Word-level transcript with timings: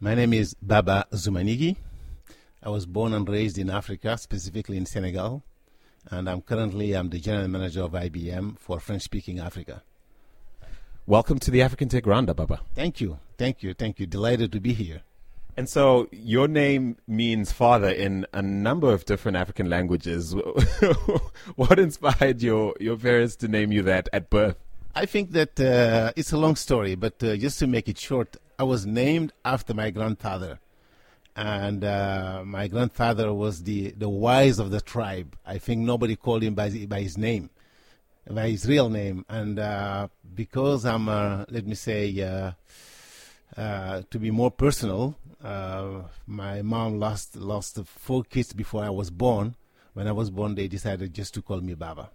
My 0.00 0.16
name 0.16 0.32
is 0.32 0.54
Baba 0.60 1.06
Zoumanigui. 1.12 1.76
I 2.62 2.68
was 2.68 2.84
born 2.84 3.14
and 3.14 3.28
raised 3.28 3.58
in 3.58 3.70
Africa, 3.70 4.18
specifically 4.18 4.76
in 4.76 4.86
Senegal, 4.86 5.44
and 6.10 6.28
I'm 6.28 6.42
currently 6.42 6.94
I'm 6.94 7.10
the 7.10 7.20
general 7.20 7.46
manager 7.46 7.82
of 7.82 7.92
IBM 7.92 8.58
for 8.58 8.80
French-speaking 8.80 9.38
Africa. 9.38 9.84
Welcome 11.06 11.38
to 11.38 11.50
the 11.52 11.62
African 11.62 11.88
Tech 11.88 12.06
Roundup, 12.06 12.38
Baba. 12.38 12.60
Thank 12.74 13.00
you, 13.00 13.20
thank 13.38 13.62
you, 13.62 13.72
thank 13.72 14.00
you. 14.00 14.06
Delighted 14.06 14.50
to 14.52 14.60
be 14.60 14.72
here. 14.72 15.02
And 15.56 15.68
so 15.68 16.08
your 16.10 16.48
name 16.48 16.96
means 17.06 17.52
father 17.52 17.88
in 17.88 18.26
a 18.32 18.42
number 18.42 18.92
of 18.92 19.04
different 19.04 19.36
African 19.36 19.70
languages. 19.70 20.34
what 21.54 21.78
inspired 21.78 22.42
your, 22.42 22.74
your 22.80 22.96
parents 22.96 23.36
to 23.36 23.48
name 23.48 23.70
you 23.70 23.82
that 23.82 24.08
at 24.12 24.28
birth? 24.28 24.56
I 24.96 25.06
think 25.06 25.30
that 25.32 25.60
uh, 25.60 26.12
it's 26.16 26.32
a 26.32 26.36
long 26.36 26.56
story, 26.56 26.96
but 26.96 27.22
uh, 27.22 27.36
just 27.36 27.60
to 27.60 27.68
make 27.68 27.88
it 27.88 27.98
short, 27.98 28.36
I 28.58 28.62
was 28.64 28.86
named 28.86 29.32
after 29.44 29.74
my 29.74 29.90
grandfather. 29.90 30.60
And 31.36 31.82
uh, 31.82 32.42
my 32.44 32.68
grandfather 32.68 33.34
was 33.34 33.64
the, 33.64 33.90
the 33.90 34.08
wise 34.08 34.60
of 34.60 34.70
the 34.70 34.80
tribe. 34.80 35.36
I 35.44 35.58
think 35.58 35.80
nobody 35.80 36.14
called 36.14 36.44
him 36.44 36.54
by, 36.54 36.70
by 36.88 37.00
his 37.00 37.18
name, 37.18 37.50
by 38.30 38.50
his 38.50 38.68
real 38.68 38.88
name. 38.88 39.24
And 39.28 39.58
uh, 39.58 40.08
because 40.34 40.86
I'm, 40.86 41.08
uh, 41.08 41.44
let 41.48 41.66
me 41.66 41.74
say, 41.74 42.54
uh, 43.56 44.02
to 44.08 44.18
be 44.18 44.30
more 44.30 44.52
personal, 44.52 45.16
my 45.42 46.62
mom 46.62 47.00
lost, 47.00 47.34
lost 47.34 47.80
four 47.84 48.22
kids 48.22 48.52
before 48.52 48.84
I 48.84 48.90
was 48.90 49.10
born. 49.10 49.56
When 49.94 50.06
I 50.06 50.12
was 50.12 50.30
born, 50.30 50.54
they 50.54 50.68
decided 50.68 51.12
just 51.12 51.34
to 51.34 51.42
call 51.42 51.60
me 51.60 51.74
Baba. 51.74 52.10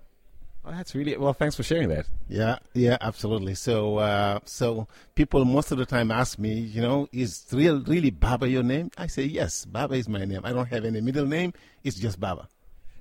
Oh, 0.66 0.72
that's 0.72 0.94
really 0.94 1.16
well. 1.18 1.34
Thanks 1.34 1.56
for 1.56 1.64
sharing 1.64 1.90
that. 1.90 2.06
Yeah, 2.28 2.60
yeah, 2.74 2.98
absolutely. 3.00 3.56
So, 3.56 3.98
uh, 3.98 4.40
so 4.46 4.88
people 5.16 5.46
most 5.46 5.72
of 5.72 5.78
the 5.78 5.86
time 5.86 6.12
ask 6.12 6.38
me, 6.38 6.54
you 6.54 6.82
know, 6.82 7.08
is 7.12 7.46
real 7.52 7.82
really 7.82 8.12
Baba 8.12 8.48
your 8.48 8.64
name? 8.64 8.92
I 8.98 9.08
say 9.08 9.24
yes, 9.24 9.66
Baba 9.66 9.96
is 9.96 10.10
my 10.10 10.26
name. 10.26 10.42
I 10.44 10.52
don't 10.52 10.68
have 10.68 10.84
any 10.84 11.02
middle 11.02 11.26
name. 11.26 11.54
It's 11.84 11.98
just 11.98 12.20
Baba. 12.20 12.50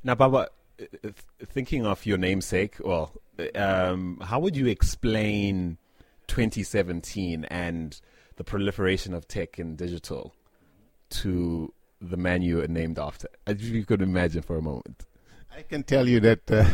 Now, 0.05 0.15
Baba, 0.15 0.49
uh, 0.81 1.09
thinking 1.47 1.85
of 1.85 2.07
your 2.07 2.17
namesake, 2.17 2.77
well, 2.81 3.13
um, 3.57 4.21
how 4.23 4.39
would 4.39 4.57
you 4.57 4.67
explain 4.67 5.79
2017 6.29 7.45
and 7.47 8.01
the 8.37 8.45
proliferation 8.45 9.15
of 9.15 9.27
tech 9.27 9.59
and 9.59 9.77
digital 9.77 10.33
to 11.11 11.73
the 12.01 12.17
man 12.17 12.43
you 12.43 12.61
are 12.61 12.69
named 12.69 13.01
after? 13.01 13.29
If 13.49 13.63
you 13.63 13.85
could 13.85 14.01
imagine 14.01 14.43
for 14.43 14.57
a 14.57 14.63
moment. 14.63 15.07
I 15.57 15.63
can 15.63 15.83
tell 15.83 16.09
you 16.09 16.21
that 16.21 16.51
uh, 16.51 16.65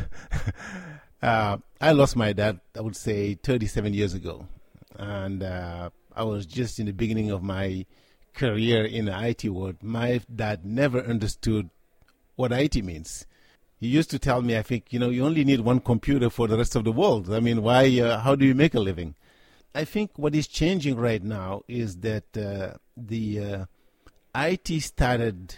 uh, 1.23 1.57
I 1.81 1.93
lost 1.93 2.17
my 2.17 2.33
dad, 2.33 2.61
I 2.77 2.81
would 2.81 2.97
say, 2.97 3.35
37 3.35 3.95
years 3.95 4.15
ago. 4.15 4.47
And 4.97 5.43
uh, 5.43 5.91
I 6.15 6.23
was 6.25 6.47
just 6.47 6.79
in 6.79 6.87
the 6.87 6.93
beginning 6.93 7.31
of 7.31 7.43
my 7.43 7.87
career 8.35 8.85
in 8.85 9.07
the 9.07 9.29
IT 9.29 9.45
world. 9.49 9.77
My 9.83 10.21
dad 10.35 10.65
never 10.65 11.01
understood 11.01 11.71
what 12.37 12.53
IT 12.53 12.85
means. 12.85 13.27
He 13.81 13.87
used 13.89 14.11
to 14.11 14.19
tell 14.19 14.43
me, 14.43 14.57
I 14.57 14.63
think, 14.63 14.93
you 14.93 14.99
know, 14.99 15.11
you 15.11 15.25
only 15.25 15.45
need 15.45 15.61
one 15.61 15.81
computer 15.81 16.31
for 16.31 16.47
the 16.49 16.57
rest 16.57 16.77
of 16.77 16.85
the 16.85 16.93
world. 16.93 17.33
I 17.33 17.41
mean, 17.41 17.63
why, 17.63 18.01
uh, 18.01 18.21
how 18.21 18.35
do 18.35 18.45
you 18.45 18.55
make 18.55 18.75
a 18.75 18.81
living? 18.81 19.15
I 19.75 19.85
think 19.85 20.13
what 20.17 20.35
is 20.35 20.47
changing 20.47 20.97
right 20.97 21.23
now 21.23 21.63
is 21.67 21.97
that 21.99 22.37
uh, 22.37 22.79
the 22.97 23.41
uh, 23.41 23.65
IT 24.35 24.83
started 24.83 25.57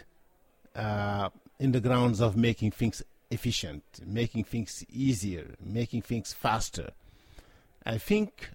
in 1.58 1.72
the 1.72 1.80
grounds 1.80 2.20
of 2.20 2.36
making 2.36 2.70
things 2.70 3.02
efficient, 3.30 3.82
making 4.06 4.44
things 4.44 4.84
easier, 4.90 5.54
making 5.60 6.02
things 6.02 6.32
faster. 6.32 6.90
I 7.84 7.98
think 7.98 8.50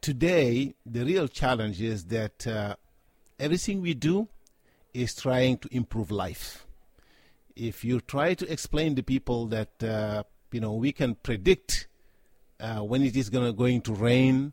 today 0.00 0.74
the 0.86 1.04
real 1.04 1.28
challenge 1.28 1.80
is 1.80 2.04
that 2.06 2.46
uh, 2.46 2.76
everything 3.38 3.80
we 3.80 3.94
do 3.94 4.28
is 4.94 5.14
trying 5.14 5.58
to 5.58 5.68
improve 5.74 6.10
life. 6.10 6.66
If 7.54 7.84
you 7.84 8.00
try 8.00 8.34
to 8.34 8.50
explain 8.50 8.94
to 8.96 9.02
people 9.02 9.46
that 9.46 9.82
uh, 9.82 10.22
you 10.52 10.60
know 10.60 10.74
we 10.74 10.92
can 10.92 11.14
predict 11.16 11.88
uh, 12.60 12.78
when 12.78 13.02
it 13.02 13.16
is 13.16 13.30
gonna, 13.30 13.52
going 13.52 13.80
to 13.82 13.92
rain, 13.92 14.52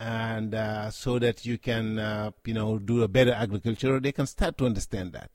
and 0.00 0.54
uh, 0.54 0.90
so 0.90 1.18
that 1.18 1.44
you 1.44 1.58
can 1.58 1.98
uh, 1.98 2.30
you 2.44 2.54
know 2.54 2.78
do 2.78 3.02
a 3.02 3.08
better 3.08 3.32
agriculture, 3.32 4.00
they 4.00 4.12
can 4.12 4.26
start 4.26 4.56
to 4.58 4.66
understand 4.66 5.12
that 5.12 5.30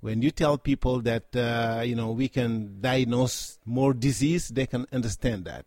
when 0.00 0.22
you 0.22 0.30
tell 0.30 0.58
people 0.58 1.00
that 1.02 1.34
uh, 1.36 1.82
you 1.84 1.94
know 1.94 2.10
we 2.10 2.28
can 2.28 2.80
diagnose 2.80 3.58
more 3.64 3.92
disease, 3.92 4.48
they 4.48 4.66
can 4.66 4.86
understand 4.92 5.44
that. 5.44 5.66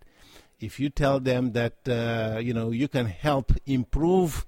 If 0.60 0.80
you 0.80 0.90
tell 0.90 1.20
them 1.20 1.52
that 1.54 1.88
uh, 1.88 2.40
you 2.40 2.54
know 2.54 2.72
you 2.72 2.88
can 2.88 3.06
help 3.06 3.52
improve 3.66 4.46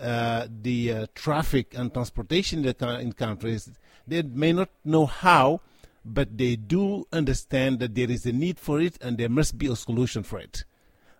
uh, 0.00 0.46
the 0.62 0.92
uh, 0.92 1.06
traffic 1.14 1.74
and 1.76 1.92
transportation 1.92 2.64
in 2.64 3.12
countries, 3.12 3.70
they 4.06 4.22
may 4.22 4.52
not 4.52 4.70
know 4.84 5.06
how, 5.06 5.60
but 6.04 6.38
they 6.38 6.56
do 6.56 7.06
understand 7.12 7.80
that 7.80 7.94
there 7.94 8.10
is 8.10 8.24
a 8.24 8.32
need 8.32 8.58
for 8.58 8.80
it 8.80 8.96
and 9.02 9.18
there 9.18 9.28
must 9.28 9.58
be 9.58 9.66
a 9.66 9.76
solution 9.76 10.22
for 10.22 10.38
it. 10.38 10.64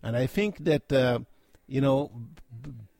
And 0.02 0.16
I 0.16 0.26
think 0.26 0.64
that 0.64 0.92
uh, 0.92 1.20
you 1.66 1.80
know 1.80 2.10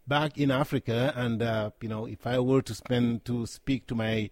back 0.07 0.37
in 0.37 0.51
Africa, 0.51 1.13
and 1.17 1.41
uh, 1.43 1.71
you 1.81 1.89
know 1.89 2.07
if 2.07 2.27
I 2.27 2.39
were 2.41 2.63
to 2.63 2.75
spend 2.75 3.25
to 3.25 3.47
speak 3.47 3.87
to 3.87 3.95
my 3.95 4.31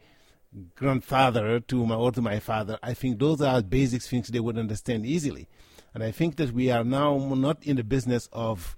grandfather 0.74 1.60
to 1.60 1.86
my 1.86 1.94
or 1.94 2.12
to 2.12 2.22
my 2.22 2.38
father, 2.38 2.78
I 2.82 2.94
think 2.94 3.18
those 3.18 3.40
are 3.40 3.62
basic 3.62 4.02
things 4.02 4.28
they 4.28 4.40
would 4.40 4.58
understand 4.58 5.06
easily. 5.06 5.48
And 5.94 6.02
I 6.02 6.10
think 6.10 6.36
that 6.36 6.52
we 6.52 6.70
are 6.70 6.84
now 6.84 7.16
not 7.18 7.62
in 7.62 7.76
the 7.76 7.84
business 7.84 8.28
of 8.32 8.76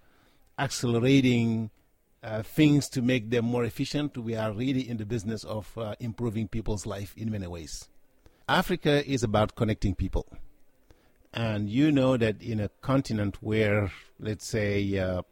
accelerating 0.59 1.71
uh, 2.23 2.43
things 2.43 2.89
to 2.91 3.03
make 3.03 3.31
them 3.31 3.45
more 3.45 3.65
efficient. 3.65 4.17
We 4.17 4.35
are 4.35 4.53
really 4.53 4.89
in 4.89 4.97
the 4.97 5.07
business 5.07 5.45
of 5.45 5.77
uh, 5.77 5.95
improving 6.01 6.49
people's 6.49 6.87
life 6.87 7.15
in 7.17 7.31
many 7.31 7.47
ways. 7.47 7.89
Africa 8.49 9.09
is 9.09 9.23
about 9.23 9.55
connecting 9.55 9.95
people. 9.95 10.27
And 11.33 11.69
you 11.69 11.93
know 11.93 12.17
that 12.17 12.43
in 12.43 12.61
a 12.61 12.71
continent 12.81 13.37
where, 13.41 13.93
let's 14.19 14.47
say, 14.47 14.99
uh, 14.99 15.23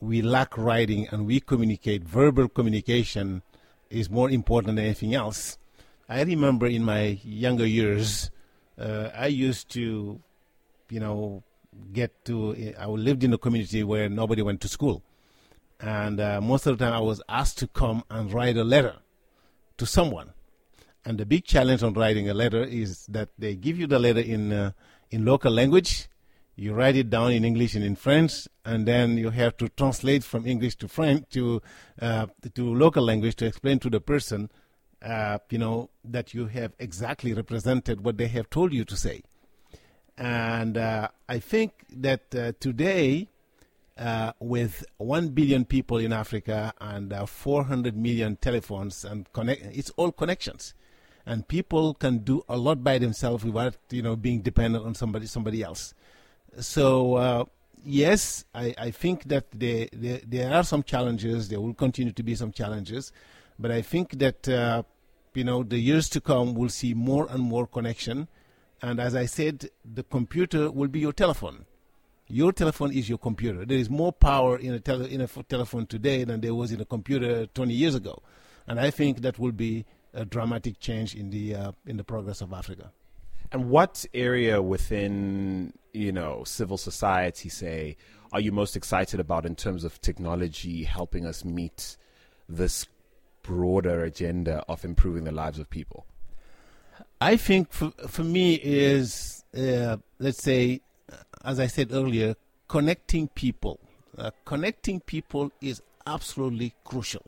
we 0.00 0.22
lack 0.22 0.56
writing 0.56 1.08
and 1.10 1.26
we 1.26 1.40
communicate, 1.40 2.04
verbal 2.04 2.48
communication 2.48 3.42
is 3.90 4.08
more 4.08 4.30
important 4.30 4.76
than 4.76 4.84
anything 4.84 5.14
else. 5.14 5.58
I 6.12 6.24
remember 6.24 6.66
in 6.66 6.84
my 6.84 7.18
younger 7.24 7.64
years, 7.64 8.30
uh, 8.78 9.08
I 9.16 9.28
used 9.28 9.70
to, 9.70 10.20
you 10.90 11.00
know, 11.00 11.42
get 11.90 12.26
to. 12.26 12.74
I 12.78 12.84
lived 12.84 13.24
in 13.24 13.32
a 13.32 13.38
community 13.38 13.82
where 13.82 14.10
nobody 14.10 14.42
went 14.42 14.60
to 14.60 14.68
school, 14.68 15.02
and 15.80 16.20
uh, 16.20 16.38
most 16.42 16.66
of 16.66 16.76
the 16.76 16.84
time 16.84 16.92
I 16.92 17.00
was 17.00 17.22
asked 17.30 17.56
to 17.60 17.66
come 17.66 18.04
and 18.10 18.30
write 18.30 18.58
a 18.58 18.64
letter 18.64 18.96
to 19.78 19.86
someone. 19.86 20.34
And 21.02 21.16
the 21.16 21.24
big 21.24 21.46
challenge 21.46 21.82
on 21.82 21.94
writing 21.94 22.28
a 22.28 22.34
letter 22.34 22.62
is 22.62 23.06
that 23.06 23.30
they 23.38 23.56
give 23.56 23.78
you 23.78 23.86
the 23.86 23.98
letter 23.98 24.20
in 24.20 24.52
uh, 24.52 24.72
in 25.10 25.24
local 25.24 25.50
language. 25.50 26.10
You 26.56 26.74
write 26.74 26.96
it 26.96 27.08
down 27.08 27.32
in 27.32 27.42
English 27.42 27.74
and 27.74 27.82
in 27.82 27.96
French, 27.96 28.46
and 28.66 28.86
then 28.86 29.16
you 29.16 29.30
have 29.30 29.56
to 29.56 29.70
translate 29.70 30.24
from 30.24 30.46
English 30.46 30.76
to 30.76 30.88
French 30.88 31.30
to 31.30 31.62
uh, 32.02 32.26
to 32.54 32.74
local 32.74 33.02
language 33.02 33.36
to 33.36 33.46
explain 33.46 33.78
to 33.78 33.88
the 33.88 34.00
person 34.00 34.50
uh, 35.02 35.38
you 35.50 35.58
know, 35.58 35.90
that 36.04 36.32
you 36.34 36.46
have 36.46 36.72
exactly 36.78 37.34
represented 37.34 38.04
what 38.04 38.16
they 38.16 38.28
have 38.28 38.48
told 38.50 38.72
you 38.72 38.84
to 38.84 38.96
say. 38.96 39.22
And 40.16 40.76
uh, 40.76 41.08
I 41.28 41.38
think 41.38 41.72
that 41.90 42.34
uh, 42.34 42.52
today, 42.60 43.28
uh, 43.98 44.32
with 44.38 44.84
1 44.98 45.30
billion 45.30 45.64
people 45.64 45.98
in 45.98 46.12
Africa 46.12 46.72
and 46.80 47.12
uh, 47.12 47.26
400 47.26 47.96
million 47.96 48.36
telephones, 48.36 49.04
and 49.04 49.30
connect, 49.32 49.62
it's 49.74 49.90
all 49.96 50.12
connections. 50.12 50.74
And 51.24 51.46
people 51.46 51.94
can 51.94 52.18
do 52.18 52.44
a 52.48 52.56
lot 52.56 52.82
by 52.82 52.98
themselves 52.98 53.44
without, 53.44 53.76
you 53.90 54.02
know, 54.02 54.16
being 54.16 54.42
dependent 54.42 54.84
on 54.84 54.94
somebody, 54.94 55.26
somebody 55.26 55.62
else. 55.62 55.94
So, 56.58 57.14
uh, 57.14 57.44
yes, 57.84 58.44
I, 58.54 58.74
I 58.76 58.90
think 58.90 59.24
that 59.24 59.46
there, 59.52 59.88
there, 59.92 60.20
there 60.26 60.52
are 60.52 60.64
some 60.64 60.82
challenges. 60.82 61.48
There 61.48 61.60
will 61.60 61.74
continue 61.74 62.12
to 62.12 62.22
be 62.22 62.34
some 62.34 62.52
challenges. 62.52 63.12
But 63.58 63.70
I 63.70 63.82
think 63.82 64.18
that 64.18 64.48
uh, 64.48 64.82
you 65.34 65.44
know 65.44 65.62
the 65.62 65.78
years 65.78 66.08
to 66.10 66.20
come 66.20 66.54
will 66.54 66.68
see 66.68 66.94
more 66.94 67.26
and 67.30 67.42
more 67.42 67.66
connection. 67.66 68.28
And 68.80 68.98
as 68.98 69.14
I 69.14 69.26
said, 69.26 69.70
the 69.84 70.02
computer 70.02 70.70
will 70.70 70.88
be 70.88 71.00
your 71.00 71.12
telephone. 71.12 71.66
Your 72.26 72.52
telephone 72.52 72.92
is 72.92 73.08
your 73.08 73.18
computer. 73.18 73.64
There 73.64 73.78
is 73.78 73.90
more 73.90 74.12
power 74.12 74.56
in 74.56 74.72
a, 74.72 74.80
tele- 74.80 75.08
in 75.08 75.26
telephone 75.48 75.86
today 75.86 76.24
than 76.24 76.40
there 76.40 76.54
was 76.54 76.72
in 76.72 76.80
a 76.80 76.84
computer 76.84 77.46
20 77.46 77.74
years 77.74 77.94
ago. 77.94 78.22
And 78.66 78.80
I 78.80 78.90
think 78.90 79.20
that 79.20 79.38
will 79.38 79.52
be 79.52 79.84
a 80.14 80.24
dramatic 80.24 80.78
change 80.80 81.14
in 81.14 81.30
the 81.30 81.54
uh, 81.54 81.72
in 81.86 81.96
the 81.96 82.04
progress 82.04 82.40
of 82.40 82.52
Africa. 82.52 82.92
And 83.50 83.68
what 83.68 84.06
area 84.14 84.62
within 84.62 85.74
you 85.92 86.12
know 86.12 86.44
civil 86.44 86.78
society, 86.78 87.48
say, 87.48 87.96
are 88.32 88.40
you 88.40 88.52
most 88.52 88.76
excited 88.76 89.20
about 89.20 89.44
in 89.44 89.54
terms 89.54 89.84
of 89.84 90.00
technology 90.00 90.84
helping 90.84 91.26
us 91.26 91.44
meet 91.44 91.96
this 92.48 92.86
broader 93.42 94.04
agenda 94.04 94.64
of 94.68 94.84
improving 94.84 95.24
the 95.24 95.32
lives 95.32 95.58
of 95.58 95.68
people? 95.70 96.06
I 97.20 97.36
think 97.36 97.72
for, 97.72 97.92
for 98.08 98.24
me 98.24 98.54
is, 98.54 99.44
uh, 99.56 99.96
let's 100.18 100.42
say, 100.42 100.80
as 101.44 101.60
I 101.60 101.66
said 101.66 101.92
earlier, 101.92 102.34
connecting 102.68 103.28
people. 103.28 103.78
Uh, 104.16 104.30
connecting 104.44 105.00
people 105.00 105.52
is 105.60 105.82
absolutely 106.06 106.74
crucial. 106.84 107.22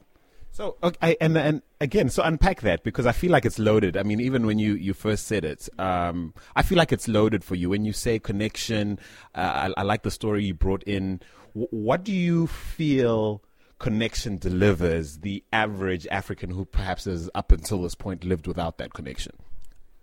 So 0.50 0.76
okay, 0.82 1.16
and 1.20 1.36
and 1.36 1.62
again, 1.80 2.08
so 2.08 2.22
unpack 2.22 2.60
that 2.60 2.84
because 2.84 3.06
I 3.06 3.12
feel 3.12 3.32
like 3.32 3.44
it's 3.44 3.58
loaded. 3.58 3.96
I 3.96 4.04
mean, 4.04 4.20
even 4.20 4.46
when 4.46 4.58
you, 4.58 4.74
you 4.74 4.94
first 4.94 5.26
said 5.26 5.44
it, 5.44 5.68
um, 5.78 6.32
I 6.54 6.62
feel 6.62 6.78
like 6.78 6.92
it's 6.92 7.08
loaded 7.08 7.42
for 7.42 7.56
you. 7.56 7.70
When 7.70 7.84
you 7.84 7.92
say 7.92 8.18
connection, 8.20 9.00
uh, 9.34 9.68
I, 9.76 9.80
I, 9.80 9.82
like 9.82 10.02
the 10.02 10.10
story 10.10 10.44
you 10.44 10.54
brought 10.54 10.84
in. 10.84 11.20
W- 11.54 11.68
what 11.70 12.04
do 12.04 12.12
you 12.12 12.46
feel 12.46 13.42
connection 13.78 14.38
delivers 14.38 15.18
the 15.18 15.42
average 15.52 16.06
African 16.10 16.50
who 16.50 16.64
perhaps 16.64 17.04
has 17.04 17.30
up 17.34 17.52
until 17.52 17.82
this 17.82 17.94
point 17.94 18.24
lived 18.24 18.46
without 18.46 18.78
that 18.78 18.92
connection? 18.92 19.32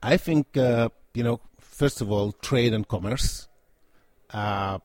I 0.03 0.18
think 0.18 0.57
uh, 0.57 0.89
you 1.13 1.23
know, 1.23 1.39
first 1.59 2.01
of 2.01 2.12
all, 2.12 2.31
trade 2.31 2.73
and 2.73 2.88
commerce. 2.88 3.47
Uh, 4.29 4.79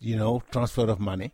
you 0.00 0.16
know, 0.16 0.42
transfer 0.50 0.88
of 0.88 0.98
money 0.98 1.32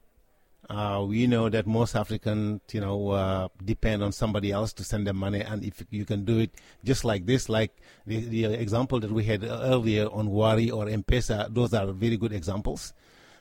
uh, 0.69 1.05
we 1.07 1.27
know 1.27 1.49
that 1.49 1.67
most 1.67 1.95
Africans, 1.95 2.61
you 2.73 2.81
know, 2.81 3.11
uh, 3.11 3.49
depend 3.65 4.03
on 4.03 4.13
somebody 4.13 4.51
else 4.51 4.73
to 4.73 4.85
send 4.85 5.07
them 5.07 5.17
money, 5.17 5.41
and 5.41 5.65
if 5.65 5.85
you 5.91 6.05
can 6.05 6.25
do 6.25 6.39
it 6.39 6.51
just 6.85 7.05
like 7.05 7.27
this, 7.27 7.49
like 7.49 7.77
the, 8.07 8.21
the 8.21 8.45
example 8.47 8.99
that 9.01 9.13
we 9.13 9.25
had 9.25 9.45
earlier 9.45 10.07
on 10.07 10.29
Wari 10.31 10.71
or 10.71 10.89
M-Pesa, 10.89 11.53
those 11.55 11.73
are 11.73 11.87
very 11.93 12.17
good 12.17 12.33
examples. 12.33 12.93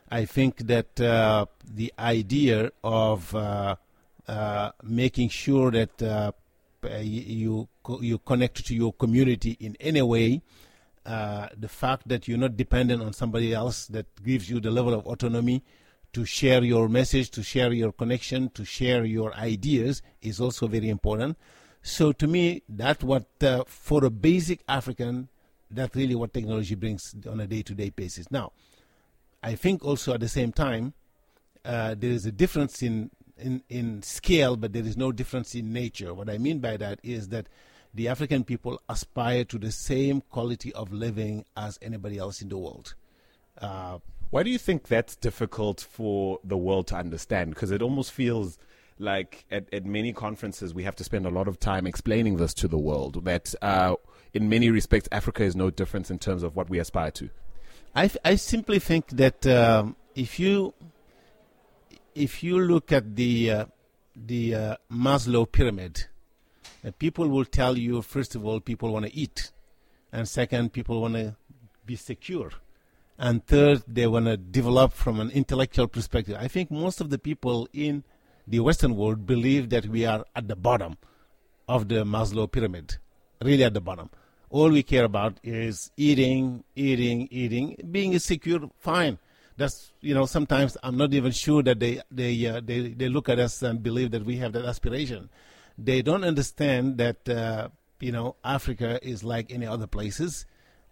I 0.10 0.26
think 0.26 0.68
that 0.68 1.00
uh, 1.02 1.48
the 1.66 1.92
idea 1.98 2.72
of 2.84 3.34
uh, 3.34 3.76
uh, 4.28 4.72
making 4.84 5.30
sure 5.30 5.72
that 5.72 6.02
uh, 6.02 6.32
you 7.02 7.68
you 8.02 8.20
connect 8.20 8.66
to 8.68 8.76
your 8.76 8.94
community 8.94 9.58
in 9.60 9.76
any 9.80 10.02
way, 10.02 10.42
the 11.06 11.68
fact 11.68 12.08
that 12.08 12.28
you're 12.28 12.38
not 12.38 12.56
dependent 12.56 13.02
on 13.02 13.14
somebody 13.14 13.54
else, 13.54 13.88
that 13.88 14.06
gives 14.24 14.50
you 14.50 14.60
the 14.60 14.72
level 14.72 14.94
of 14.94 15.06
autonomy 15.08 15.64
to 16.14 16.24
share 16.24 16.64
your 16.64 16.88
message, 16.88 17.30
to 17.32 17.44
share 17.44 17.74
your 17.74 17.92
connection, 17.92 18.50
to 18.52 18.64
share 18.64 19.04
your 19.04 19.34
ideas 19.36 20.02
is 20.22 20.40
also 20.40 20.68
very 20.68 20.90
important. 20.90 21.38
So 21.82 22.14
to 22.14 22.26
me, 22.26 22.64
that's 22.70 23.04
what 23.04 23.26
uh, 23.42 23.64
for 23.68 24.06
a 24.06 24.10
basic 24.10 24.62
African, 24.68 25.28
that's 25.70 25.96
really 25.96 26.16
what 26.16 26.34
technology 26.34 26.76
brings 26.76 27.14
on 27.30 27.42
a 27.42 27.48
day-to-day 27.48 27.90
basis. 27.90 28.32
Now, 28.32 28.54
I 29.44 29.56
think 29.56 29.84
also 29.84 30.14
at 30.14 30.20
the 30.20 30.28
same 30.30 30.52
time, 30.52 30.94
uh, 31.64 31.96
there 31.98 32.12
is 32.12 32.26
a 32.26 32.32
difference 32.32 32.82
in, 32.82 33.12
in, 33.38 33.64
in 33.70 34.02
scale, 34.02 34.56
but 34.56 34.74
there 34.74 34.86
is 34.86 34.98
no 34.98 35.12
difference 35.12 35.56
in 35.56 35.74
nature. 35.74 36.14
What 36.14 36.30
I 36.30 36.38
mean 36.38 36.60
by 36.60 36.78
that 36.78 37.00
is 37.04 37.30
that 37.30 37.48
the 37.94 38.08
African 38.08 38.44
people 38.44 38.82
aspire 38.90 39.46
to 39.46 39.58
the 39.58 39.72
same 39.72 40.22
quality 40.22 40.74
of 40.74 40.92
living 40.92 41.46
as 41.56 41.80
anybody 41.82 42.18
else 42.18 42.42
in 42.42 42.50
the 42.50 42.58
world. 42.58 42.94
Uh, 43.60 44.00
why 44.32 44.44
do 44.44 44.50
you 44.50 44.58
think 44.58 44.88
that's 44.88 45.16
difficult 45.16 45.80
for 45.80 46.40
the 46.44 46.58
world 46.58 46.88
to 46.88 46.96
understand? 46.96 47.52
Because 47.52 47.72
it 47.72 47.82
almost 47.82 48.12
feels 48.12 48.58
like 49.00 49.46
at, 49.52 49.74
at 49.74 49.86
many 49.86 50.14
conferences 50.14 50.74
we 50.74 50.84
have 50.84 50.96
to 50.96 51.04
spend 51.04 51.26
a 51.26 51.30
lot 51.30 51.48
of 51.48 51.60
time 51.60 51.86
explaining 51.86 52.38
this 52.38 52.54
to 52.54 52.68
the 52.68 52.78
world 52.78 53.24
that 53.26 53.54
uh, 53.62 53.96
in 54.34 54.48
many 54.50 54.70
respects 54.70 55.08
Africa 55.12 55.44
is 55.44 55.56
no 55.56 55.70
different 55.70 56.10
in 56.10 56.20
terms 56.20 56.44
of 56.44 56.56
what 56.56 56.70
we 56.70 56.80
aspire 56.80 57.12
to. 57.12 57.30
I, 57.96 58.10
I 58.24 58.36
simply 58.36 58.80
think 58.80 59.10
that 59.12 59.46
um, 59.48 59.96
if 60.16 60.40
you 60.40 60.74
if 62.14 62.44
you 62.44 62.60
look 62.60 62.92
at 62.92 63.16
the 63.16 63.52
uh, 63.52 63.66
the 64.16 64.56
uh, 64.56 64.76
Maslow 64.92 65.50
pyramid, 65.50 66.06
uh, 66.86 66.92
people 67.00 67.28
will 67.28 67.46
tell 67.46 67.78
you 67.78 68.02
first 68.02 68.36
of 68.36 68.46
all 68.46 68.60
people 68.60 68.92
want 68.92 69.06
to 69.06 69.16
eat, 69.16 69.52
and 70.12 70.28
second 70.28 70.74
people 70.74 71.02
want 71.02 71.16
to 71.16 71.36
be 71.86 71.96
secure 71.96 72.52
and 73.18 73.46
third, 73.46 73.84
they 73.88 74.08
want 74.08 74.26
to 74.26 74.38
develop 74.38 74.94
from 74.94 75.20
an 75.20 75.30
intellectual 75.32 75.88
perspective. 75.88 76.38
I 76.40 76.48
think 76.48 76.70
most 76.70 77.00
of 77.00 77.10
the 77.10 77.18
people 77.18 77.68
in 77.74 78.04
the 78.48 78.60
Western 78.60 78.96
world 78.96 79.26
believe 79.26 79.70
that 79.70 79.86
we 79.88 80.06
are 80.06 80.26
at 80.36 80.48
the 80.48 80.56
bottom 80.56 80.98
of 81.68 81.88
the 81.88 82.04
Maslow 82.04 82.52
pyramid, 82.52 82.98
really 83.42 83.64
at 83.64 83.74
the 83.74 83.82
bottom. 83.82 84.10
All 84.56 84.70
we 84.70 84.84
care 84.84 85.04
about 85.04 85.34
is 85.44 85.92
eating, 85.98 86.64
eating, 86.76 87.28
eating, 87.30 87.76
being 87.92 88.18
secure, 88.20 88.62
fine. 88.80 89.20
That's 89.58 89.92
you 90.02 90.14
know 90.14 90.26
sometimes 90.26 90.78
I'm 90.84 90.98
not 90.98 91.14
even 91.14 91.32
sure 91.32 91.62
that 91.64 91.80
they 91.80 92.02
they 92.10 92.34
uh, 92.48 92.62
they 92.64 92.80
they 93.02 93.10
look 93.10 93.28
at 93.28 93.40
us 93.40 93.62
and 93.62 93.84
believe 93.84 94.12
that 94.12 94.24
we 94.26 94.38
have 94.38 94.54
that 94.54 94.66
aspiration. 94.66 95.30
They 95.78 96.02
don't 96.02 96.24
understand 96.24 96.98
that 97.04 97.28
uh, 97.28 97.70
you 98.00 98.14
know 98.14 98.36
Africa 98.44 99.00
is 99.02 99.24
like 99.24 99.52
any 99.52 99.66
other 99.66 99.88
places 99.88 100.46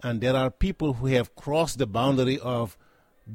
and 0.03 0.19
there 0.19 0.35
are 0.35 0.51
people 0.51 0.93
who 0.93 1.07
have 1.07 1.33
crossed 1.35 1.77
the 1.77 1.87
boundary 1.87 2.37
of 2.39 2.77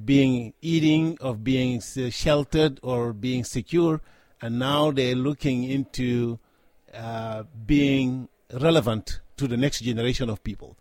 being 0.04 0.52
eating, 0.60 1.16
of 1.20 1.42
being 1.42 1.80
sheltered, 1.80 2.78
or 2.82 3.14
being 3.14 3.42
secure, 3.42 4.02
and 4.42 4.58
now 4.58 4.90
they're 4.90 5.14
looking 5.14 5.64
into 5.64 6.38
uh, 6.92 7.44
being 7.64 8.28
relevant 8.52 9.20
to 9.36 9.46
the 9.46 9.56
next 9.56 9.80
generation 9.80 10.30
of 10.30 10.42
people. 10.42 10.76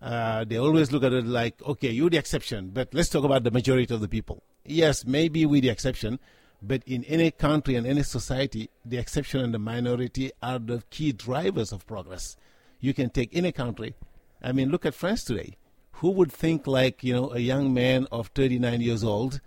Uh, 0.00 0.44
they 0.44 0.56
always 0.56 0.92
look 0.92 1.02
at 1.02 1.12
it 1.12 1.26
like, 1.26 1.60
okay, 1.62 1.90
you're 1.90 2.10
the 2.10 2.16
exception, 2.16 2.70
but 2.72 2.92
let's 2.94 3.08
talk 3.08 3.24
about 3.24 3.42
the 3.42 3.50
majority 3.50 3.92
of 3.92 4.00
the 4.00 4.08
people. 4.08 4.42
Yes, 4.64 5.04
maybe 5.04 5.44
we're 5.44 5.60
the 5.60 5.70
exception, 5.70 6.20
but 6.62 6.82
in 6.86 7.04
any 7.04 7.30
country 7.30 7.74
and 7.74 7.86
any 7.86 8.02
society, 8.02 8.70
the 8.84 8.98
exception 8.98 9.40
and 9.40 9.52
the 9.52 9.58
minority 9.58 10.30
are 10.42 10.58
the 10.58 10.82
key 10.90 11.12
drivers 11.12 11.72
of 11.72 11.86
progress. 11.86 12.36
You 12.80 12.94
can 12.94 13.10
take 13.10 13.30
any 13.32 13.50
country, 13.50 13.94
I 14.42 14.52
mean, 14.52 14.70
look 14.70 14.86
at 14.86 14.94
France 14.94 15.24
today. 15.24 15.56
Who 15.92 16.10
would 16.10 16.30
think 16.30 16.66
like 16.66 17.02
you 17.02 17.12
know 17.12 17.32
a 17.32 17.38
young 17.38 17.74
man 17.74 18.06
of 18.12 18.28
39 18.28 18.80
years 18.80 19.02
old 19.02 19.40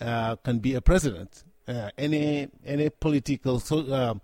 uh, 0.00 0.36
can 0.36 0.58
be 0.58 0.74
a 0.74 0.80
president? 0.80 1.44
Uh, 1.66 1.90
any 1.96 2.48
any 2.64 2.90
political 2.90 3.58
so, 3.58 3.78
uh, 3.90 4.14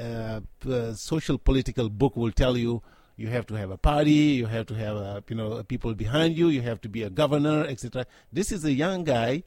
uh, 0.00 0.94
social 0.94 1.38
political 1.38 1.88
book 1.88 2.16
will 2.16 2.32
tell 2.32 2.56
you 2.56 2.82
you 3.16 3.28
have 3.28 3.46
to 3.46 3.54
have 3.54 3.70
a 3.70 3.76
party, 3.76 4.10
you 4.40 4.46
have 4.46 4.66
to 4.66 4.74
have 4.74 4.96
uh, 4.96 5.20
you 5.28 5.36
know 5.36 5.62
people 5.62 5.94
behind 5.94 6.38
you, 6.38 6.48
you 6.48 6.62
have 6.62 6.80
to 6.80 6.88
be 6.88 7.02
a 7.02 7.10
governor, 7.10 7.64
etc. 7.64 8.06
This 8.32 8.50
is 8.50 8.64
a 8.64 8.72
young 8.72 9.04
guy 9.04 9.42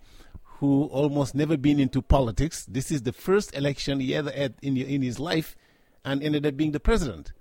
who 0.59 0.85
almost 0.85 1.33
never 1.33 1.57
been 1.57 1.79
into 1.79 2.01
politics. 2.01 2.65
This 2.65 2.91
is 2.91 3.01
the 3.01 3.13
first 3.13 3.55
election 3.55 3.99
he 3.99 4.13
ever 4.13 4.31
had 4.31 4.53
in 4.61 4.77
in 4.77 5.01
his 5.01 5.19
life, 5.19 5.55
and 6.05 6.21
ended 6.21 6.45
up 6.45 6.55
being 6.55 6.71
the 6.71 6.79
president. 6.79 7.33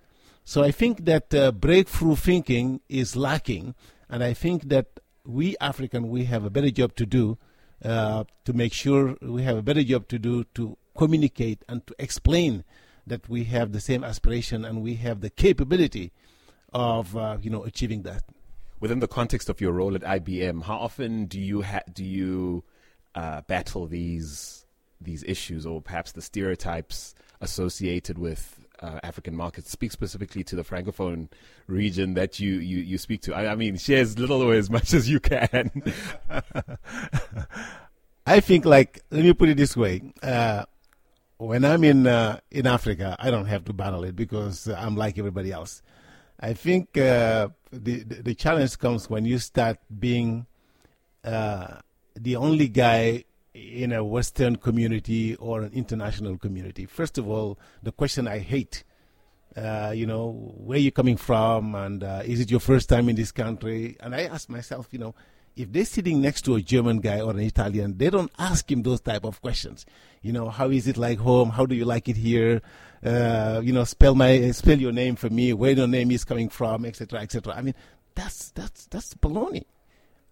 So 0.45 0.65
I 0.65 0.71
think 0.71 1.05
that 1.05 1.35
uh, 1.35 1.53
breakthrough 1.53 2.17
thinking 2.17 2.81
is 2.89 3.15
lacking, 3.15 3.75
and 4.09 4.25
I 4.25 4.33
think 4.33 4.69
that 4.71 5.01
we 5.25 5.57
African 5.61 6.09
we 6.09 6.25
have 6.25 6.45
a 6.45 6.51
better 6.51 6.71
job 6.71 6.97
to 6.97 7.07
do 7.07 7.39
uh, 7.85 8.25
to 8.45 8.53
make 8.53 8.73
sure 8.73 9.17
we 9.21 9.43
have 9.43 9.57
a 9.57 9.63
better 9.63 9.83
job 9.83 10.09
to 10.09 10.19
do 10.19 10.45
to 10.55 10.77
communicate 10.97 11.65
and 11.69 11.87
to 11.87 11.95
explain 11.99 12.65
that 13.07 13.29
we 13.29 13.45
have 13.45 13.73
the 13.73 13.81
same 13.81 14.05
aspiration 14.05 14.65
and 14.65 14.83
we 14.83 14.95
have 14.95 15.21
the 15.21 15.31
capability 15.31 16.13
of 16.73 17.17
uh, 17.17 17.39
you 17.41 17.51
know 17.51 17.65
achieving 17.65 18.03
that. 18.03 18.23
Within 18.81 19.01
the 19.01 19.09
context 19.09 19.49
of 19.49 19.61
your 19.61 19.73
role 19.73 19.95
at 19.95 20.03
IBM, 20.03 20.65
how 20.65 20.77
often 20.77 21.27
do 21.27 21.41
you 21.41 21.63
ha- 21.63 21.83
do 21.93 22.05
you 22.05 22.65
uh, 23.15 23.43
battle 23.43 23.87
these 23.87 24.67
these 25.01 25.23
issues 25.25 25.67
or 25.67 25.83
perhaps 25.83 26.13
the 26.13 26.23
stereotypes 26.23 27.15
associated 27.41 28.19
with 28.19 28.61
uh, 28.81 29.01
African 29.03 29.37
markets. 29.37 29.71
Speak 29.71 29.93
specifically 29.93 30.45
to 30.45 30.57
the 30.57 30.65
francophone 30.65 31.29
region 31.67 32.15
that 32.15 32.41
you 32.41 32.55
you, 32.55 32.79
you 32.79 32.99
speak 32.99 33.23
to. 33.23 33.35
I, 33.35 33.53
I 33.53 33.55
mean, 33.55 33.77
share 33.77 34.01
as 34.01 34.19
little 34.19 34.43
or 34.43 34.55
as 34.55 34.71
much 34.71 34.93
as 34.93 35.09
you 35.09 35.21
can. 35.21 35.71
I 38.27 38.41
think, 38.41 38.65
like, 38.65 39.03
let 39.11 39.25
me 39.25 39.33
put 39.33 39.49
it 39.49 39.57
this 39.57 39.77
way. 39.77 40.03
Uh, 40.23 40.65
when 41.43 41.65
I'm 41.65 41.83
in 41.85 42.07
uh, 42.07 42.39
in 42.51 42.67
Africa, 42.67 43.17
I 43.19 43.31
don't 43.31 43.47
have 43.47 43.65
to 43.65 43.73
battle 43.73 44.05
it 44.05 44.15
because 44.15 44.69
I'm 44.69 44.97
like 44.97 45.19
everybody 45.19 45.51
else. 45.53 45.83
I 46.39 46.55
think 46.55 46.97
uh, 46.99 47.49
the, 47.71 48.03
the, 48.03 48.35
challenge 48.35 48.77
comes 48.79 49.09
when 49.09 49.25
you 49.25 49.39
start 49.39 49.79
being 50.01 50.47
uh, 51.23 51.77
the 52.17 52.35
only 52.35 52.67
guy 52.67 53.25
in 53.55 53.93
a 53.93 54.03
Western 54.03 54.57
community 54.57 55.37
or 55.37 55.63
an 55.63 55.73
international 55.73 56.39
community. 56.39 56.85
First 56.87 57.17
of 57.19 57.29
all, 57.29 57.59
the 57.83 57.93
question 57.93 58.27
I 58.27 58.39
hate, 58.39 58.83
uh, 59.57 59.93
you 59.95 60.07
know, 60.07 60.53
where 60.57 60.79
you 60.79 60.91
coming 60.91 61.17
from, 61.17 61.77
and 61.77 62.03
uh, 62.03 62.23
is 62.25 62.41
it 62.41 62.51
your 62.51 62.61
first 62.61 62.89
time 62.89 63.09
in 63.09 63.15
this 63.15 63.31
country? 63.31 63.97
And 64.01 64.13
I 64.13 64.23
ask 64.23 64.49
myself, 64.49 64.89
you 64.91 64.99
know, 64.99 65.15
if 65.57 65.73
they're 65.73 65.85
sitting 65.85 66.21
next 66.21 66.43
to 66.43 66.55
a 66.55 66.63
German 66.63 66.99
guy 67.01 67.21
or 67.21 67.33
an 67.33 67.41
Italian, 67.41 67.99
they 67.99 68.11
don't 68.11 68.33
ask 68.39 68.71
him 68.71 68.83
those 68.83 69.01
type 69.01 69.25
of 69.25 69.41
questions. 69.43 69.85
You 70.23 70.33
know, 70.33 70.49
how 70.49 70.71
is 70.71 70.87
it 70.87 70.97
like 70.97 71.19
home? 71.19 71.51
How 71.51 71.67
do 71.67 71.75
you 71.75 71.85
like 71.85 72.09
it 72.09 72.17
here? 72.17 72.63
Uh, 73.05 73.61
you 73.63 73.73
know, 73.73 73.85
spell 73.85 74.15
my 74.15 74.51
spell 74.53 74.79
your 74.79 74.93
name 74.93 75.17
for 75.17 75.29
me. 75.29 75.53
Where 75.53 75.73
your 75.73 75.89
name 75.89 76.11
is 76.11 76.25
coming 76.25 76.49
from, 76.49 76.85
etc., 76.85 77.21
etc. 77.21 77.55
I 77.55 77.63
mean, 77.63 77.75
that's 78.15 78.51
that's 78.51 78.87
that's 78.87 79.15
baloney. 79.15 79.65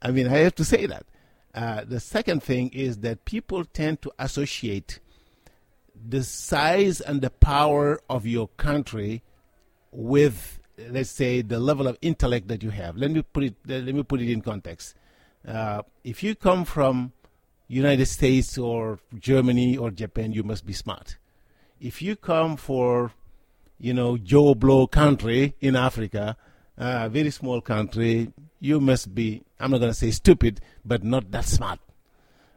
I 0.00 0.11
mean, 0.11 0.29
I 0.29 0.39
have 0.39 0.55
to 0.57 0.65
say 0.65 0.87
that. 0.87 1.05
Uh, 1.55 1.85
the 1.85 2.00
second 2.00 2.43
thing 2.43 2.71
is 2.71 2.99
that 2.99 3.25
people 3.25 3.65
tend 3.65 4.00
to 4.03 4.12
associate 4.19 5.00
the 6.09 6.23
size 6.23 7.00
and 7.00 7.21
the 7.21 7.31
power 7.31 8.00
of 8.09 8.25
your 8.25 8.49
country 8.57 9.23
with, 9.91 10.61
let's 10.89 11.11
say, 11.11 11.43
the 11.43 11.59
level 11.59 11.89
of 11.89 11.99
intellect 12.00 12.49
that 12.49 12.62
you 12.62 12.71
have. 12.71 12.97
Let 12.97 13.11
me 13.11 13.23
put 13.23 13.45
it. 13.45 13.55
Let 13.67 13.95
me 13.95 14.03
put 14.05 14.21
it 14.23 14.31
in 14.33 14.41
context. 14.41 14.95
Uh, 15.47 15.82
if 16.04 16.23
you 16.23 16.35
come 16.35 16.64
from 16.64 17.12
United 17.68 18.06
States 18.06 18.59
or 18.59 18.99
Germany 19.18 19.76
or 19.76 19.90
Japan, 19.90 20.32
you 20.32 20.42
must 20.42 20.66
be 20.66 20.73
smart. 20.73 21.16
if 21.80 22.02
you 22.02 22.14
come 22.14 22.56
for, 22.56 23.12
you 23.78 23.94
know, 23.94 24.18
Joe 24.18 24.54
Blow 24.54 24.87
country 24.87 25.54
in 25.61 25.75
Africa, 25.75 26.37
a 26.76 26.85
uh, 26.85 27.09
very 27.09 27.30
small 27.30 27.61
country, 27.61 28.32
you 28.61 28.80
must 28.80 29.14
be, 29.14 29.42
I'm 29.59 29.70
not 29.70 29.78
going 29.78 29.90
to 29.90 29.99
say 29.99 30.11
stupid, 30.11 30.61
but 30.85 31.02
not 31.02 31.30
that 31.30 31.47
smart. 31.47 31.80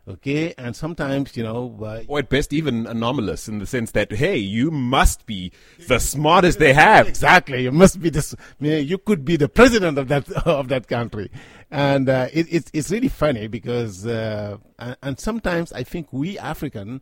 Okay, 0.05 0.53
and 0.57 0.75
sometimes, 0.75 1.37
you 1.37 1.43
know. 1.43 1.79
Uh, 1.81 2.03
or 2.09 2.19
at 2.19 2.27
best, 2.27 2.51
even 2.51 2.85
anomalous 2.85 3.47
in 3.47 3.59
the 3.59 3.65
sense 3.65 3.91
that, 3.91 4.11
hey, 4.11 4.35
you 4.35 4.69
must 4.69 5.25
be 5.25 5.53
the 5.87 5.97
smartest 5.97 6.59
they 6.59 6.73
have. 6.73 7.07
Exactly. 7.07 7.63
You 7.63 7.71
must 7.71 8.01
be 8.01 8.09
this, 8.09 8.35
you 8.59 8.97
could 8.97 9.23
be 9.23 9.37
the 9.37 9.47
president 9.47 9.97
of 9.97 10.09
that, 10.09 10.29
of 10.45 10.67
that 10.67 10.89
country. 10.89 11.31
And 11.71 12.09
uh, 12.09 12.27
it, 12.33 12.47
it's, 12.51 12.69
it's 12.73 12.91
really 12.91 13.07
funny 13.07 13.47
because, 13.47 14.05
uh, 14.05 14.57
and, 14.77 15.17
sometimes 15.17 15.71
I 15.71 15.83
think 15.83 16.11
we 16.11 16.37
African, 16.37 16.99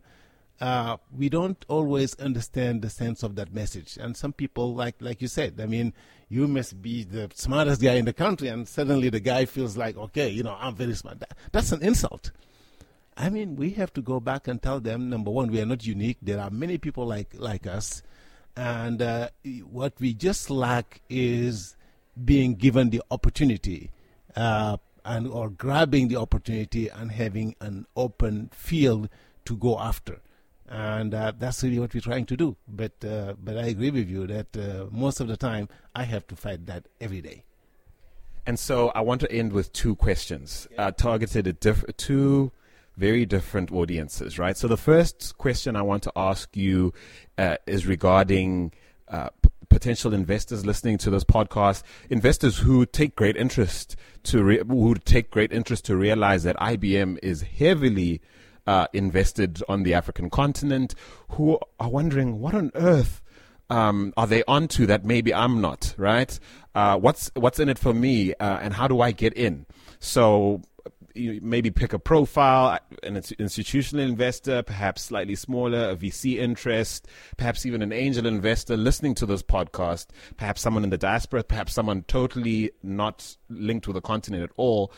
uh, 0.60 0.98
we 1.12 1.28
don't 1.28 1.64
always 1.66 2.14
understand 2.20 2.82
the 2.82 2.90
sense 2.90 3.24
of 3.24 3.34
that 3.34 3.52
message. 3.52 3.98
And 4.00 4.16
some 4.16 4.32
people, 4.32 4.76
like 4.76 4.94
like 5.00 5.20
you 5.20 5.26
said, 5.26 5.60
I 5.60 5.66
mean, 5.66 5.92
you 6.28 6.46
must 6.46 6.80
be 6.80 7.02
the 7.02 7.32
smartest 7.34 7.82
guy 7.82 7.94
in 7.94 8.04
the 8.04 8.12
country, 8.12 8.46
and 8.46 8.68
suddenly 8.68 9.08
the 9.08 9.18
guy 9.18 9.44
feels 9.44 9.76
like, 9.76 9.96
okay, 9.96 10.28
you 10.28 10.44
know, 10.44 10.56
I'm 10.60 10.76
very 10.76 10.94
smart. 10.94 11.18
That, 11.18 11.36
that's 11.50 11.72
an 11.72 11.82
insult. 11.82 12.30
I 13.16 13.28
mean, 13.28 13.56
we 13.56 13.70
have 13.70 13.92
to 13.94 14.02
go 14.02 14.20
back 14.20 14.48
and 14.48 14.60
tell 14.62 14.80
them 14.80 15.10
number 15.10 15.30
one, 15.30 15.50
we 15.50 15.60
are 15.60 15.66
not 15.66 15.86
unique. 15.86 16.18
There 16.22 16.40
are 16.40 16.50
many 16.50 16.78
people 16.78 17.06
like 17.06 17.34
like 17.34 17.66
us, 17.66 18.02
and 18.56 19.02
uh, 19.02 19.28
what 19.70 19.94
we 20.00 20.14
just 20.14 20.50
lack 20.50 21.02
is 21.08 21.76
being 22.24 22.54
given 22.54 22.90
the 22.90 23.02
opportunity, 23.10 23.90
uh, 24.34 24.78
and 25.04 25.26
or 25.28 25.50
grabbing 25.50 26.08
the 26.08 26.16
opportunity 26.16 26.88
and 26.88 27.12
having 27.12 27.54
an 27.60 27.86
open 27.96 28.50
field 28.52 29.08
to 29.44 29.56
go 29.56 29.78
after. 29.78 30.20
And 30.68 31.12
uh, 31.12 31.32
that's 31.38 31.62
really 31.62 31.78
what 31.78 31.92
we're 31.92 32.00
trying 32.00 32.24
to 32.26 32.36
do. 32.36 32.56
But 32.66 33.04
uh, 33.04 33.34
but 33.42 33.58
I 33.58 33.66
agree 33.66 33.90
with 33.90 34.08
you 34.08 34.26
that 34.26 34.56
uh, 34.56 34.86
most 34.90 35.20
of 35.20 35.28
the 35.28 35.36
time 35.36 35.68
I 35.94 36.04
have 36.04 36.26
to 36.28 36.36
fight 36.36 36.64
that 36.66 36.88
every 36.98 37.20
day. 37.20 37.44
And 38.46 38.58
so 38.58 38.88
I 38.94 39.02
want 39.02 39.20
to 39.20 39.30
end 39.30 39.52
with 39.52 39.72
two 39.72 39.94
questions 39.94 40.66
uh, 40.76 40.90
targeted 40.90 41.46
at 41.46 41.60
diff- 41.60 41.84
two 41.96 42.50
very 42.96 43.24
different 43.24 43.72
audiences, 43.72 44.38
right? 44.38 44.56
So 44.56 44.68
the 44.68 44.76
first 44.76 45.36
question 45.38 45.76
I 45.76 45.82
want 45.82 46.02
to 46.04 46.12
ask 46.14 46.56
you 46.56 46.92
uh, 47.38 47.56
is 47.66 47.86
regarding 47.86 48.72
uh, 49.08 49.30
potential 49.68 50.12
investors 50.12 50.66
listening 50.66 50.98
to 50.98 51.10
this 51.10 51.24
podcast, 51.24 51.82
investors 52.10 52.58
who 52.58 52.84
take 52.84 53.16
great 53.16 53.36
interest 53.36 53.96
to 54.24 54.44
re- 54.44 54.62
who 54.68 54.94
take 54.94 55.30
great 55.30 55.52
interest 55.52 55.84
to 55.86 55.96
realize 55.96 56.42
that 56.44 56.56
IBM 56.56 57.18
is 57.22 57.42
heavily 57.42 58.20
uh, 58.66 58.86
invested 58.92 59.62
on 59.68 59.82
the 59.82 59.94
African 59.94 60.30
continent, 60.30 60.94
who 61.30 61.58
are 61.80 61.90
wondering 61.90 62.40
what 62.40 62.54
on 62.54 62.70
earth. 62.74 63.20
Um, 63.70 64.12
are 64.18 64.26
they 64.26 64.44
onto 64.44 64.84
that 64.84 65.02
maybe 65.02 65.32
I'm 65.32 65.62
not 65.62 65.94
right? 65.96 66.38
Uh, 66.74 66.98
what's 66.98 67.30
what's 67.34 67.58
in 67.58 67.70
it 67.70 67.78
for 67.78 67.94
me, 67.94 68.34
uh, 68.34 68.58
and 68.60 68.74
how 68.74 68.86
do 68.86 69.00
I 69.00 69.12
get 69.12 69.32
in? 69.32 69.64
So 69.98 70.60
you 71.14 71.40
maybe 71.42 71.70
pick 71.70 71.92
a 71.92 71.98
profile, 71.98 72.78
an 73.02 73.16
institutional 73.38 74.04
investor, 74.04 74.62
perhaps 74.62 75.02
slightly 75.02 75.34
smaller, 75.34 75.90
a 75.90 75.96
VC 75.96 76.36
interest, 76.36 77.06
perhaps 77.36 77.66
even 77.66 77.82
an 77.82 77.92
angel 77.92 78.26
investor 78.26 78.76
listening 78.76 79.14
to 79.16 79.26
this 79.26 79.42
podcast, 79.42 80.06
perhaps 80.36 80.60
someone 80.60 80.84
in 80.84 80.90
the 80.90 80.98
diaspora, 80.98 81.42
perhaps 81.42 81.72
someone 81.72 82.02
totally 82.04 82.70
not 82.82 83.36
linked 83.48 83.84
to 83.84 83.92
the 83.92 84.00
continent 84.00 84.42
at 84.42 84.50
all. 84.56 84.92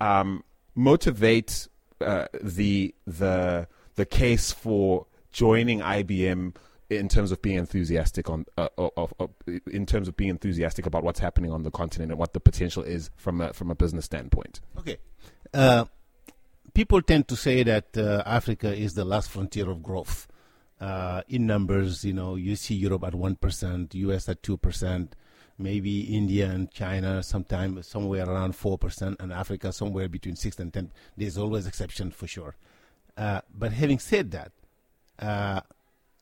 Um, 0.00 0.44
motivate 0.74 1.68
uh, 2.00 2.26
the 2.40 2.94
the 3.06 3.66
the 3.96 4.06
case 4.06 4.52
for 4.52 5.06
joining 5.32 5.80
IBM 5.80 6.54
in 6.90 7.08
terms 7.08 7.32
of 7.32 7.42
being 7.42 7.58
enthusiastic 7.58 8.30
on 8.30 8.46
uh, 8.56 8.68
of, 8.78 9.12
of, 9.18 9.30
in 9.70 9.84
terms 9.84 10.08
of 10.08 10.16
being 10.16 10.30
enthusiastic 10.30 10.86
about 10.86 11.02
what's 11.02 11.20
happening 11.20 11.52
on 11.52 11.62
the 11.62 11.70
continent 11.70 12.10
and 12.10 12.18
what 12.18 12.32
the 12.32 12.40
potential 12.40 12.82
is 12.82 13.10
from 13.16 13.40
a 13.40 13.52
from 13.52 13.70
a 13.70 13.74
business 13.74 14.04
standpoint. 14.04 14.60
Okay, 14.78 14.96
uh, 15.54 15.84
people 16.74 17.02
tend 17.02 17.26
to 17.28 17.36
say 17.36 17.62
that 17.62 17.96
uh, 17.96 18.22
Africa 18.26 18.74
is 18.74 18.94
the 18.94 19.04
last 19.04 19.30
frontier 19.30 19.68
of 19.70 19.82
growth. 19.82 20.26
Uh, 20.80 21.22
in 21.28 21.44
numbers, 21.44 22.04
you 22.04 22.12
know, 22.12 22.36
you 22.36 22.54
see 22.54 22.74
Europe 22.74 23.02
at 23.02 23.14
one 23.14 23.34
percent, 23.34 23.94
U.S. 23.96 24.28
at 24.28 24.40
two 24.44 24.56
percent, 24.56 25.16
maybe 25.58 26.02
India 26.02 26.48
and 26.48 26.70
China 26.70 27.20
sometime 27.20 27.82
somewhere 27.82 28.24
around 28.28 28.54
four 28.54 28.78
percent, 28.78 29.16
and 29.18 29.32
Africa 29.32 29.72
somewhere 29.72 30.08
between 30.08 30.36
six 30.36 30.60
and 30.60 30.72
ten. 30.72 30.92
There's 31.16 31.36
always 31.36 31.66
exception 31.66 32.12
for 32.12 32.28
sure. 32.28 32.54
Uh, 33.16 33.40
but 33.52 33.72
having 33.72 33.98
said 33.98 34.30
that, 34.30 34.52
uh, 35.18 35.62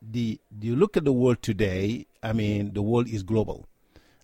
the 0.01 0.41
you 0.59 0.75
look 0.75 0.97
at 0.97 1.05
the 1.05 1.13
world 1.13 1.43
today. 1.43 2.07
I 2.23 2.33
mean, 2.33 2.73
the 2.73 2.81
world 2.83 3.09
is 3.09 3.23
global, 3.23 3.67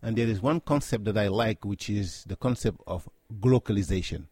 and 0.01 0.17
there 0.17 0.27
is 0.27 0.41
one 0.41 0.61
concept 0.61 1.05
that 1.05 1.19
I 1.19 1.29
like, 1.29 1.63
which 1.67 1.91
is 1.91 2.25
the 2.25 2.37
concept 2.37 2.81
of 2.87 3.07
globalization 3.39 4.29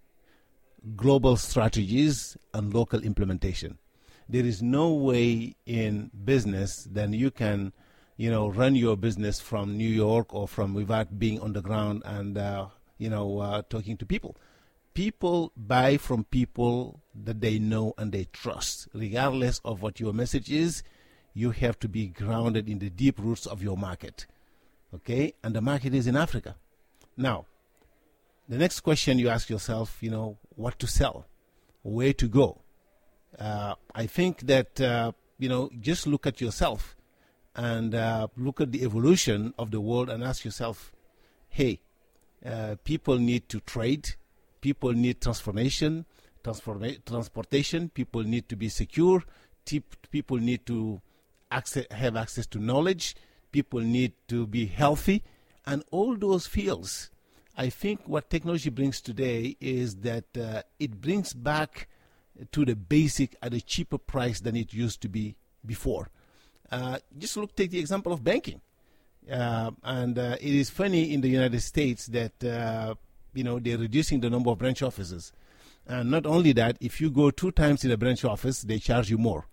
global 0.97 1.37
strategies 1.37 2.37
and 2.55 2.73
local 2.75 3.03
implementation. 3.03 3.79
There 4.29 4.45
is 4.45 4.63
no 4.63 4.93
way 4.93 5.57
in 5.67 6.11
business 6.25 6.87
that 6.93 7.11
you 7.11 7.31
can, 7.31 7.73
you 8.17 8.31
know, 8.31 8.49
run 8.49 8.77
your 8.77 8.97
business 8.97 9.41
from 9.41 9.77
New 9.77 9.89
York 9.89 10.33
or 10.33 10.47
from 10.47 10.75
without 10.75 11.19
being 11.19 11.41
on 11.41 11.53
the 11.53 11.63
ground 11.63 12.03
and, 12.05 12.39
uh, 12.39 12.67
you 12.99 13.11
know, 13.11 13.39
uh, 13.41 13.63
talking 13.69 13.97
to 13.97 14.07
people. 14.07 14.37
People 14.95 15.53
buy 15.57 15.97
from 15.97 16.25
people 16.25 17.01
that 17.15 17.41
they 17.41 17.59
know 17.59 17.95
and 17.99 18.13
they 18.13 18.27
trust, 18.33 18.89
regardless 18.93 19.61
of 19.65 19.83
what 19.83 20.01
your 20.01 20.13
message 20.13 20.51
is. 20.51 20.83
You 21.33 21.51
have 21.53 21.79
to 21.81 21.89
be 21.89 22.09
grounded 22.09 22.69
in 22.69 22.81
the 22.81 22.91
deep 22.91 23.19
roots 23.19 23.47
of 23.47 23.63
your 23.63 23.77
market. 23.77 24.27
Okay? 24.95 25.35
And 25.43 25.55
the 25.55 25.61
market 25.61 25.95
is 25.95 26.07
in 26.07 26.17
Africa. 26.17 26.57
Now, 27.17 27.47
the 28.49 28.59
next 28.59 28.81
question 28.81 29.19
you 29.21 29.29
ask 29.29 29.49
yourself, 29.49 29.99
you 30.01 30.11
know, 30.11 30.37
what 30.61 30.79
to 30.79 30.87
sell, 30.87 31.27
where 31.83 32.13
to 32.13 32.29
go. 32.29 32.61
Uh, 33.39 33.75
I 33.95 34.07
think 34.07 34.41
that, 34.43 34.81
uh, 34.81 35.13
you 35.39 35.49
know, 35.49 35.71
just 35.81 36.07
look 36.07 36.27
at 36.27 36.41
yourself 36.41 36.97
and 37.57 37.95
uh, 37.95 38.29
look 38.37 38.61
at 38.61 38.71
the 38.73 38.83
evolution 38.85 39.55
of 39.59 39.71
the 39.71 39.81
world 39.81 40.11
and 40.11 40.23
ask 40.23 40.45
yourself, 40.45 40.93
hey, 41.49 41.81
uh, 42.45 42.77
people 42.85 43.19
need 43.19 43.49
to 43.49 43.61
trade, 43.61 44.11
people 44.61 44.93
need 44.93 45.21
transformation, 45.21 46.05
transforma- 46.45 47.03
transportation, 47.05 47.89
people 47.89 48.23
need 48.23 48.49
to 48.49 48.57
be 48.57 48.69
secure, 48.69 49.23
people 50.11 50.37
need 50.37 50.65
to 50.67 51.01
access, 51.51 51.87
have 51.91 52.17
access 52.17 52.47
to 52.47 52.59
knowledge, 52.59 53.17
people 53.53 53.81
need 53.81 54.13
to 54.29 54.47
be 54.47 54.67
healthy, 54.67 55.23
and 55.67 55.83
all 55.91 56.17
those 56.17 56.47
fields 56.47 57.11
I 57.57 57.69
think 57.69 58.01
what 58.07 58.31
technology 58.31 58.71
brings 58.71 59.01
today 59.01 59.57
is 59.61 59.97
that 59.97 60.25
uh, 60.37 60.63
it 60.79 61.01
brings 61.01 61.33
back 61.33 61.89
to 62.53 62.65
the 62.65 62.75
basic 62.75 63.37
at 63.43 63.53
a 63.53 63.61
cheaper 63.61 63.99
price 63.99 64.41
than 64.41 64.57
it 64.57 64.73
used 64.73 65.03
to 65.03 65.09
be 65.09 65.37
before. 65.65 66.09
Uh, 66.71 66.99
just 67.19 67.37
look, 67.37 67.55
take 67.55 67.71
the 67.71 67.79
example 67.79 68.13
of 68.13 68.23
banking. 68.23 68.61
Uh, 69.31 69.71
and 69.85 70.19
uh, 70.19 70.37
it 70.41 70.55
is 70.55 70.71
funny 70.71 71.13
in 71.13 71.21
the 71.21 71.29
United 71.29 71.61
States 71.61 72.07
that 72.07 72.43
uh, 72.43 72.95
you 73.35 73.45
know 73.45 73.59
they're 73.59 73.79
reducing 73.79 74.21
the 74.21 74.31
number 74.31 74.51
of 74.51 74.59
branch 74.59 74.83
offices, 74.83 75.33
and 75.87 76.11
not 76.11 76.25
only 76.27 76.53
that, 76.53 76.77
if 76.81 77.01
you 77.01 77.11
go 77.11 77.31
two 77.31 77.53
times 77.53 77.85
in 77.85 77.91
a 77.91 77.97
branch 77.97 78.25
office, 78.25 78.63
they 78.63 78.79
charge 78.79 79.11
you 79.11 79.19
more, 79.19 79.47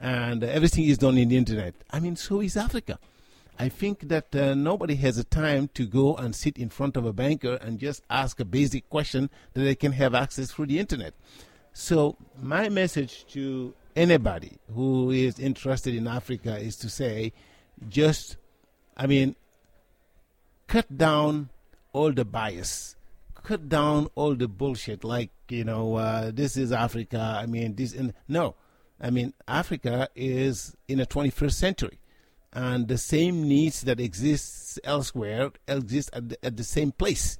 and 0.00 0.42
everything 0.42 0.84
is 0.84 0.98
done 0.98 1.18
in 1.18 1.28
the 1.28 1.36
internet. 1.36 1.74
I 1.90 2.00
mean, 2.00 2.16
so 2.16 2.40
is 2.40 2.56
Africa. 2.56 2.98
I 3.58 3.68
think 3.68 4.08
that 4.08 4.34
uh, 4.34 4.54
nobody 4.54 4.94
has 4.96 5.18
a 5.18 5.24
time 5.24 5.68
to 5.74 5.86
go 5.86 6.16
and 6.16 6.34
sit 6.34 6.56
in 6.56 6.68
front 6.68 6.96
of 6.96 7.04
a 7.04 7.12
banker 7.12 7.54
and 7.54 7.78
just 7.78 8.02
ask 8.08 8.40
a 8.40 8.44
basic 8.44 8.88
question 8.88 9.30
that 9.54 9.62
they 9.62 9.74
can 9.74 9.92
have 9.92 10.14
access 10.14 10.50
through 10.50 10.66
the 10.66 10.78
internet. 10.78 11.14
So, 11.72 12.16
my 12.40 12.68
message 12.68 13.26
to 13.28 13.74
anybody 13.94 14.58
who 14.74 15.10
is 15.10 15.38
interested 15.38 15.94
in 15.94 16.06
Africa 16.06 16.58
is 16.58 16.76
to 16.78 16.88
say, 16.88 17.32
just, 17.88 18.36
I 18.96 19.06
mean, 19.06 19.36
cut 20.66 20.96
down 20.96 21.50
all 21.92 22.12
the 22.12 22.24
bias, 22.24 22.96
cut 23.42 23.68
down 23.68 24.08
all 24.14 24.34
the 24.34 24.48
bullshit 24.48 25.04
like, 25.04 25.30
you 25.48 25.64
know, 25.64 25.96
uh, 25.96 26.30
this 26.32 26.56
is 26.56 26.72
Africa. 26.72 27.38
I 27.40 27.46
mean, 27.46 27.74
this, 27.74 27.94
and 27.94 28.14
no. 28.28 28.54
I 29.00 29.10
mean, 29.10 29.34
Africa 29.48 30.08
is 30.14 30.76
in 30.88 30.98
the 30.98 31.06
21st 31.06 31.52
century 31.52 31.98
and 32.52 32.88
the 32.88 32.98
same 32.98 33.48
needs 33.48 33.82
that 33.82 33.98
exists 33.98 34.78
elsewhere 34.84 35.52
exist 35.66 36.10
at 36.12 36.28
the, 36.28 36.44
at 36.44 36.56
the 36.56 36.64
same 36.64 36.92
place. 36.92 37.38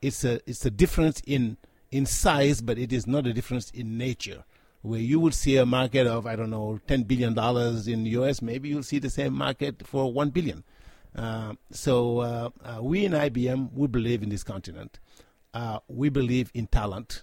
It's 0.00 0.24
a 0.24 0.40
it's 0.48 0.64
a 0.64 0.70
difference 0.70 1.20
in 1.26 1.56
in 1.90 2.06
size, 2.06 2.60
but 2.60 2.78
it 2.78 2.92
is 2.92 3.06
not 3.06 3.26
a 3.26 3.32
difference 3.32 3.70
in 3.70 3.98
nature. 3.98 4.44
Where 4.82 5.00
you 5.00 5.18
will 5.18 5.32
see 5.32 5.56
a 5.56 5.66
market 5.66 6.06
of 6.06 6.26
I 6.26 6.36
don't 6.36 6.50
know 6.50 6.78
ten 6.86 7.02
billion 7.02 7.34
dollars 7.34 7.88
in 7.88 8.04
the 8.04 8.10
U.S., 8.10 8.42
maybe 8.42 8.68
you'll 8.68 8.82
see 8.82 8.98
the 8.98 9.10
same 9.10 9.32
market 9.32 9.86
for 9.86 10.12
one 10.12 10.30
billion. 10.30 10.62
Uh, 11.16 11.54
so 11.70 12.18
uh, 12.18 12.50
uh, 12.64 12.82
we 12.82 13.04
in 13.04 13.12
IBM 13.12 13.72
we 13.72 13.86
believe 13.86 14.22
in 14.22 14.28
this 14.28 14.44
continent. 14.44 15.00
Uh, 15.52 15.78
we 15.88 16.08
believe 16.08 16.50
in 16.54 16.66
talent. 16.66 17.22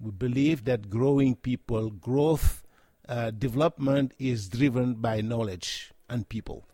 We 0.00 0.10
believe 0.12 0.64
that 0.64 0.90
growing 0.90 1.34
people, 1.34 1.90
growth, 1.90 2.62
uh, 3.08 3.30
development 3.30 4.12
is 4.18 4.48
driven 4.48 4.94
by 4.94 5.20
knowledge 5.20 5.93
and 6.08 6.28
people. 6.28 6.66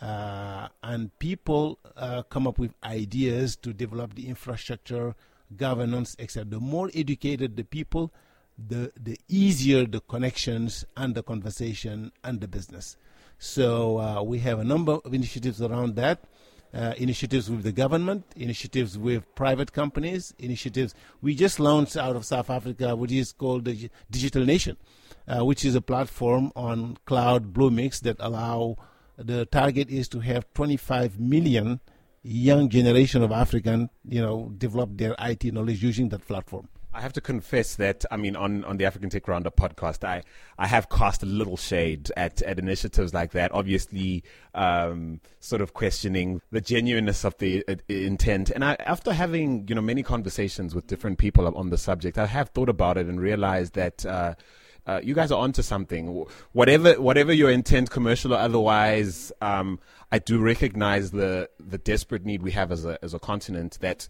Uh, 0.00 0.68
and 0.82 1.16
people 1.18 1.78
uh, 1.96 2.22
come 2.24 2.46
up 2.46 2.58
with 2.58 2.74
ideas 2.84 3.56
to 3.56 3.72
develop 3.72 4.14
the 4.14 4.28
infrastructure, 4.28 5.14
governance, 5.56 6.16
etc. 6.18 6.44
The 6.44 6.60
more 6.60 6.90
educated 6.94 7.56
the 7.56 7.64
people, 7.64 8.12
the 8.58 8.92
the 9.00 9.18
easier 9.28 9.86
the 9.86 10.00
connections 10.00 10.84
and 10.96 11.14
the 11.14 11.22
conversation 11.22 12.12
and 12.24 12.40
the 12.40 12.48
business. 12.48 12.96
So 13.38 13.98
uh, 13.98 14.22
we 14.22 14.38
have 14.40 14.58
a 14.58 14.64
number 14.64 14.98
of 15.04 15.12
initiatives 15.12 15.60
around 15.60 15.96
that. 15.96 16.24
Uh, 16.76 16.92
initiatives 16.98 17.50
with 17.50 17.62
the 17.62 17.72
government, 17.72 18.22
initiatives 18.36 18.98
with 18.98 19.24
private 19.34 19.72
companies, 19.72 20.34
initiatives. 20.38 20.94
We 21.22 21.34
just 21.34 21.58
launched 21.58 21.96
out 21.96 22.16
of 22.16 22.26
South 22.26 22.50
Africa, 22.50 22.94
which 22.94 23.12
is 23.12 23.32
called 23.32 23.64
the 23.64 23.88
Digital 24.10 24.44
Nation, 24.44 24.76
uh, 25.26 25.42
which 25.42 25.64
is 25.64 25.74
a 25.74 25.80
platform 25.80 26.52
on 26.54 26.98
cloud 27.06 27.54
Bluemix 27.54 28.00
that 28.00 28.16
allow 28.20 28.76
the 29.16 29.46
target 29.46 29.88
is 29.88 30.06
to 30.08 30.20
have 30.20 30.52
25 30.52 31.18
million 31.18 31.80
young 32.22 32.68
generation 32.68 33.22
of 33.22 33.32
African, 33.32 33.88
you 34.06 34.20
know, 34.20 34.52
develop 34.58 34.90
their 34.98 35.14
IT 35.18 35.44
knowledge 35.54 35.82
using 35.82 36.10
that 36.10 36.26
platform. 36.26 36.68
I 36.96 37.00
have 37.02 37.12
to 37.12 37.20
confess 37.20 37.76
that 37.76 38.06
I 38.10 38.16
mean 38.16 38.36
on, 38.36 38.64
on 38.64 38.78
the 38.78 38.86
African 38.86 39.10
Tech 39.10 39.28
Roundup 39.28 39.54
podcast, 39.54 40.02
I, 40.02 40.22
I 40.58 40.66
have 40.66 40.88
cast 40.88 41.22
a 41.22 41.26
little 41.26 41.58
shade 41.58 42.10
at, 42.16 42.40
at 42.40 42.58
initiatives 42.58 43.12
like 43.12 43.32
that. 43.32 43.52
Obviously, 43.52 44.24
um, 44.54 45.20
sort 45.40 45.60
of 45.60 45.74
questioning 45.74 46.40
the 46.50 46.62
genuineness 46.62 47.24
of 47.24 47.36
the 47.36 47.62
uh, 47.68 47.74
intent. 47.88 48.50
And 48.50 48.64
I, 48.64 48.76
after 48.80 49.12
having 49.12 49.68
you 49.68 49.74
know 49.74 49.82
many 49.82 50.02
conversations 50.02 50.74
with 50.74 50.86
different 50.86 51.18
people 51.18 51.46
on 51.46 51.68
the 51.68 51.76
subject, 51.76 52.16
I 52.16 52.24
have 52.24 52.48
thought 52.50 52.70
about 52.70 52.96
it 52.96 53.06
and 53.06 53.20
realized 53.20 53.74
that. 53.74 54.04
Uh, 54.04 54.34
uh, 54.86 55.00
you 55.02 55.14
guys 55.14 55.32
are 55.32 55.40
onto 55.40 55.62
something. 55.62 56.24
Whatever, 56.52 57.00
whatever 57.00 57.32
your 57.32 57.50
intent, 57.50 57.90
commercial 57.90 58.32
or 58.32 58.36
otherwise, 58.36 59.32
um, 59.40 59.80
I 60.12 60.20
do 60.20 60.38
recognize 60.38 61.10
the 61.10 61.50
the 61.58 61.76
desperate 61.76 62.24
need 62.24 62.40
we 62.40 62.52
have 62.52 62.70
as 62.70 62.84
a 62.84 62.96
as 63.02 63.12
a 63.12 63.18
continent 63.18 63.78
that 63.80 64.06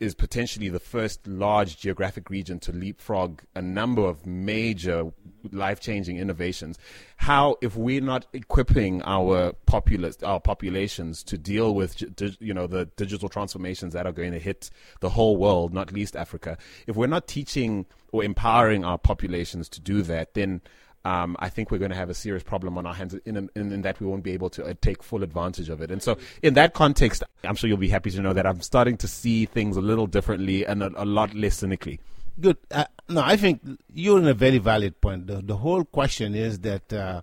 is 0.00 0.14
potentially 0.14 0.68
the 0.68 0.80
first 0.80 1.26
large 1.26 1.78
geographic 1.78 2.30
region 2.30 2.58
to 2.60 2.72
leapfrog 2.72 3.42
a 3.54 3.62
number 3.62 4.02
of 4.02 4.26
major 4.26 5.12
life 5.52 5.80
changing 5.80 6.18
innovations. 6.18 6.78
How, 7.16 7.56
if 7.62 7.76
we're 7.76 8.00
not 8.00 8.26
equipping 8.32 9.02
our 9.02 9.52
populace, 9.66 10.22
our 10.22 10.40
populations 10.40 11.22
to 11.24 11.38
deal 11.38 11.74
with, 11.74 12.02
you 12.40 12.54
know, 12.54 12.66
the 12.66 12.86
digital 12.96 13.28
transformations 13.28 13.94
that 13.94 14.06
are 14.06 14.12
going 14.12 14.32
to 14.32 14.38
hit 14.38 14.70
the 15.00 15.10
whole 15.10 15.36
world, 15.36 15.72
not 15.72 15.92
least 15.92 16.16
Africa, 16.16 16.58
if 16.86 16.96
we're 16.96 17.06
not 17.06 17.26
teaching 17.26 17.86
or 18.12 18.22
empowering 18.22 18.84
our 18.84 18.98
populations 18.98 19.68
to 19.68 19.80
do 19.80 20.02
that, 20.02 20.34
then 20.34 20.60
um, 21.06 21.36
I 21.38 21.48
think 21.48 21.70
we're 21.70 21.78
going 21.78 21.92
to 21.92 21.96
have 21.96 22.10
a 22.10 22.14
serious 22.14 22.42
problem 22.42 22.76
on 22.76 22.84
our 22.84 22.92
hands 22.92 23.14
in, 23.24 23.36
in, 23.36 23.50
in 23.54 23.82
that 23.82 24.00
we 24.00 24.08
won't 24.08 24.24
be 24.24 24.32
able 24.32 24.50
to 24.50 24.64
uh, 24.64 24.74
take 24.80 25.04
full 25.04 25.22
advantage 25.22 25.68
of 25.68 25.80
it. 25.80 25.92
And 25.92 26.02
so, 26.02 26.18
in 26.42 26.54
that 26.54 26.74
context, 26.74 27.22
I'm 27.44 27.54
sure 27.54 27.68
you'll 27.68 27.78
be 27.78 27.88
happy 27.88 28.10
to 28.10 28.20
know 28.20 28.32
that 28.32 28.44
I'm 28.44 28.60
starting 28.60 28.96
to 28.98 29.06
see 29.06 29.46
things 29.46 29.76
a 29.76 29.80
little 29.80 30.08
differently 30.08 30.66
and 30.66 30.82
a, 30.82 30.90
a 31.00 31.04
lot 31.04 31.32
less 31.32 31.58
cynically. 31.58 32.00
Good. 32.40 32.56
Uh, 32.72 32.86
no, 33.08 33.22
I 33.22 33.36
think 33.36 33.60
you're 33.94 34.18
in 34.18 34.26
a 34.26 34.34
very 34.34 34.58
valid 34.58 35.00
point. 35.00 35.28
The, 35.28 35.42
the 35.42 35.58
whole 35.58 35.84
question 35.84 36.34
is 36.34 36.58
that 36.60 36.92
uh, 36.92 37.22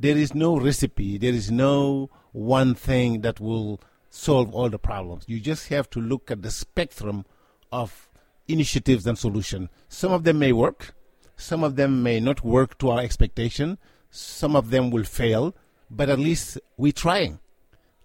there 0.00 0.16
is 0.16 0.34
no 0.34 0.58
recipe, 0.58 1.18
there 1.18 1.34
is 1.34 1.50
no 1.50 2.08
one 2.32 2.74
thing 2.74 3.20
that 3.20 3.40
will 3.40 3.78
solve 4.08 4.54
all 4.54 4.70
the 4.70 4.78
problems. 4.78 5.24
You 5.26 5.38
just 5.38 5.68
have 5.68 5.90
to 5.90 6.00
look 6.00 6.30
at 6.30 6.40
the 6.40 6.50
spectrum 6.50 7.26
of 7.70 8.08
initiatives 8.48 9.06
and 9.06 9.18
solutions. 9.18 9.68
Some 9.88 10.12
of 10.12 10.24
them 10.24 10.38
may 10.38 10.52
work, 10.52 10.94
some 11.38 11.62
of 11.62 11.76
them 11.76 12.02
may 12.02 12.18
not 12.18 12.44
work 12.44 12.78
to 12.78 12.90
our 12.90 13.00
expectation. 13.00 13.78
Some 14.10 14.56
of 14.56 14.70
them 14.70 14.90
will 14.90 15.04
fail, 15.04 15.54
but 15.88 16.10
at 16.10 16.18
least 16.18 16.58
we're 16.76 16.92
trying. 16.92 17.38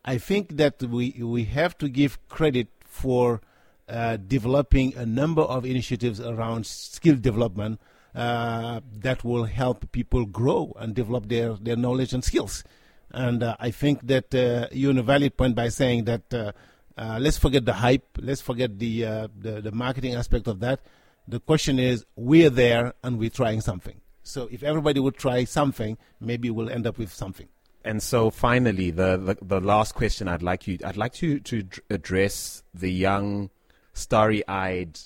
I 0.05 0.19
think 0.19 0.57
that 0.57 0.81
we, 0.83 1.19
we 1.19 1.45
have 1.45 1.77
to 1.79 1.89
give 1.89 2.25
credit 2.29 2.67
for 2.85 3.41
uh, 3.89 4.17
developing 4.17 4.95
a 4.95 5.05
number 5.05 5.41
of 5.41 5.65
initiatives 5.65 6.21
around 6.21 6.67
skill 6.67 7.15
development 7.15 7.81
uh, 8.13 8.81
that 8.99 9.23
will 9.23 9.45
help 9.45 9.91
people 9.91 10.25
grow 10.25 10.71
and 10.77 10.93
develop 10.93 11.27
their, 11.27 11.53
their 11.53 11.75
knowledge 11.75 12.13
and 12.13 12.23
skills. 12.23 12.63
And 13.09 13.41
uh, 13.41 13.55
I 13.59 13.71
think 13.71 14.05
that 14.07 14.33
uh, 14.35 14.67
you're 14.71 14.91
in 14.91 14.99
a 14.99 15.03
valid 15.03 15.37
point 15.37 15.55
by 15.55 15.69
saying 15.69 16.03
that 16.05 16.33
uh, 16.33 16.51
uh, 16.97 17.17
let's 17.19 17.39
forget 17.39 17.65
the 17.65 17.73
hype, 17.73 18.05
let's 18.19 18.41
forget 18.41 18.77
the, 18.77 19.01
the, 19.39 19.61
the 19.61 19.71
marketing 19.71 20.13
aspect 20.13 20.47
of 20.47 20.59
that, 20.59 20.81
the 21.27 21.39
question 21.39 21.79
is, 21.79 22.05
we're 22.15 22.49
there 22.49 22.93
and 23.03 23.17
we're 23.17 23.29
trying 23.29 23.61
something. 23.61 24.01
So 24.23 24.47
if 24.51 24.63
everybody 24.63 24.99
would 24.99 25.17
try 25.17 25.43
something, 25.43 25.97
maybe 26.19 26.49
we'll 26.49 26.69
end 26.69 26.87
up 26.87 26.97
with 26.97 27.13
something. 27.13 27.47
And 27.85 28.01
so 28.01 28.29
finally, 28.29 28.91
the, 28.91 29.17
the, 29.17 29.37
the 29.41 29.59
last 29.59 29.93
question 29.95 30.27
I'd 30.27 30.41
like 30.41 30.67
you 30.67 30.77
I'd 30.85 30.95
like 30.97 31.13
to 31.15 31.39
to 31.41 31.67
address 31.89 32.63
the 32.73 32.89
young, 32.89 33.49
starry-eyed 33.93 34.97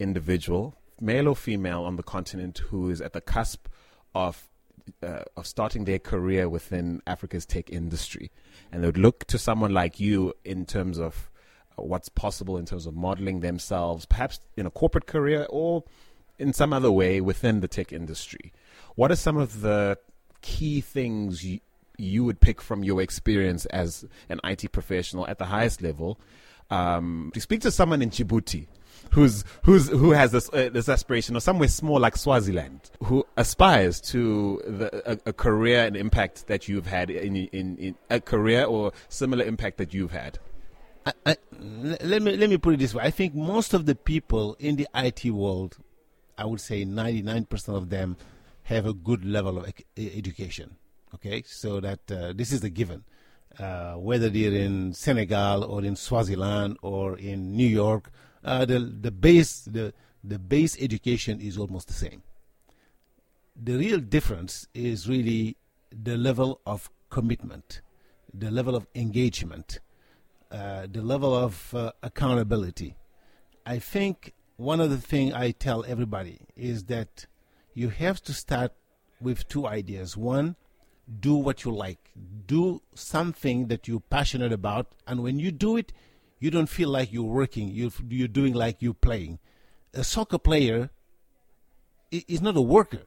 individual, 0.00 0.74
male 1.00 1.28
or 1.28 1.36
female, 1.36 1.84
on 1.84 1.94
the 1.94 2.02
continent 2.02 2.58
who 2.58 2.90
is 2.90 3.00
at 3.00 3.12
the 3.12 3.20
cusp 3.20 3.68
of 4.16 4.48
uh, 5.00 5.22
of 5.36 5.46
starting 5.46 5.84
their 5.84 6.00
career 6.00 6.48
within 6.48 7.00
Africa's 7.06 7.46
tech 7.46 7.70
industry, 7.70 8.32
and 8.72 8.82
they 8.82 8.88
would 8.88 8.98
look 8.98 9.24
to 9.26 9.38
someone 9.38 9.72
like 9.72 10.00
you 10.00 10.34
in 10.44 10.66
terms 10.66 10.98
of 10.98 11.30
what's 11.76 12.08
possible 12.08 12.56
in 12.58 12.66
terms 12.66 12.86
of 12.86 12.94
modeling 12.94 13.40
themselves, 13.40 14.06
perhaps 14.06 14.40
in 14.56 14.66
a 14.66 14.70
corporate 14.70 15.06
career 15.06 15.46
or 15.50 15.84
in 16.38 16.52
some 16.52 16.72
other 16.72 16.90
way 16.90 17.20
within 17.20 17.60
the 17.60 17.68
tech 17.68 17.92
industry. 17.92 18.52
What 18.94 19.10
are 19.10 19.16
some 19.16 19.36
of 19.36 19.60
the 19.60 19.98
key 20.40 20.80
things 20.80 21.44
you, 21.44 21.60
you 21.98 22.24
would 22.24 22.40
pick 22.40 22.60
from 22.60 22.82
your 22.84 23.00
experience 23.00 23.64
as 23.66 24.04
an 24.28 24.40
IT 24.44 24.72
professional 24.72 25.26
at 25.26 25.38
the 25.38 25.46
highest 25.46 25.82
level 25.82 26.18
um, 26.70 27.30
to 27.34 27.40
speak 27.40 27.60
to 27.62 27.70
someone 27.70 28.02
in 28.02 28.10
Djibouti 28.10 28.66
who's 29.10 29.44
who's 29.64 29.88
who 29.88 30.12
has 30.12 30.32
this 30.32 30.48
uh, 30.52 30.70
this 30.72 30.88
aspiration, 30.88 31.36
or 31.36 31.40
somewhere 31.40 31.68
small 31.68 32.00
like 32.00 32.16
Swaziland, 32.16 32.90
who 33.02 33.24
aspires 33.36 34.00
to 34.00 34.60
the, 34.66 35.12
a, 35.12 35.18
a, 35.26 35.32
career 35.32 35.84
and 35.84 35.96
impact 35.96 36.46
that 36.46 36.68
you've 36.68 36.86
had 36.86 37.10
in, 37.10 37.36
in, 37.36 37.76
in 37.76 37.94
a 38.10 38.20
career 38.20 38.64
or 38.64 38.92
similar 39.08 39.44
impact 39.44 39.78
that 39.78 39.92
you've 39.92 40.12
had. 40.12 40.38
I, 41.04 41.36
let 41.58 42.22
me 42.22 42.36
let 42.36 42.48
me 42.48 42.58
put 42.58 42.74
it 42.74 42.78
this 42.78 42.94
way. 42.94 43.02
I 43.04 43.10
think 43.10 43.34
most 43.34 43.74
of 43.74 43.86
the 43.86 43.94
people 43.94 44.56
in 44.58 44.76
the 44.76 44.88
IT 44.94 45.30
world, 45.30 45.78
I 46.38 46.44
would 46.44 46.60
say 46.60 46.84
99% 46.84 47.76
of 47.76 47.90
them, 47.90 48.16
have 48.64 48.86
a 48.86 48.92
good 48.92 49.24
level 49.24 49.58
of 49.58 49.72
education. 49.96 50.76
Okay, 51.14 51.42
so 51.46 51.80
that 51.80 52.00
uh, 52.10 52.32
this 52.34 52.52
is 52.52 52.62
a 52.64 52.70
given. 52.70 53.04
Uh, 53.58 53.94
whether 53.94 54.30
they're 54.30 54.52
in 54.52 54.94
Senegal 54.94 55.62
or 55.64 55.84
in 55.84 55.94
Swaziland 55.94 56.78
or 56.80 57.18
in 57.18 57.54
New 57.54 57.66
York, 57.66 58.10
uh, 58.44 58.64
the 58.64 58.78
the 58.78 59.10
base 59.10 59.62
the 59.62 59.92
the 60.24 60.38
base 60.38 60.76
education 60.80 61.40
is 61.40 61.58
almost 61.58 61.88
the 61.88 61.94
same. 61.94 62.22
The 63.60 63.76
real 63.76 63.98
difference 63.98 64.68
is 64.72 65.08
really 65.08 65.56
the 65.90 66.16
level 66.16 66.60
of 66.64 66.90
commitment, 67.10 67.82
the 68.32 68.50
level 68.50 68.74
of 68.74 68.86
engagement 68.94 69.80
uh, 70.52 70.86
the 70.90 71.00
level 71.00 71.34
of 71.34 71.74
uh, 71.74 71.92
accountability. 72.02 72.94
I 73.64 73.78
think 73.78 74.34
one 74.56 74.80
of 74.80 74.90
the 74.90 74.98
things 74.98 75.32
I 75.32 75.52
tell 75.52 75.84
everybody 75.86 76.40
is 76.56 76.84
that 76.84 77.26
you 77.74 77.88
have 77.88 78.22
to 78.24 78.34
start 78.34 78.72
with 79.20 79.48
two 79.48 79.66
ideas. 79.66 80.16
One, 80.16 80.56
do 81.20 81.34
what 81.34 81.64
you 81.64 81.70
like, 81.74 82.10
do 82.46 82.82
something 82.94 83.68
that 83.68 83.88
you're 83.88 84.00
passionate 84.00 84.52
about, 84.52 84.94
and 85.06 85.22
when 85.22 85.38
you 85.38 85.50
do 85.52 85.76
it, 85.76 85.92
you 86.38 86.50
don't 86.50 86.68
feel 86.68 86.90
like 86.90 87.12
you're 87.12 87.22
working, 87.22 87.68
you're, 87.68 87.90
you're 88.08 88.28
doing 88.28 88.52
like 88.52 88.82
you're 88.82 88.94
playing. 88.94 89.38
A 89.94 90.04
soccer 90.04 90.38
player 90.38 90.90
is 92.10 92.42
not 92.42 92.56
a 92.56 92.62
worker, 92.62 93.02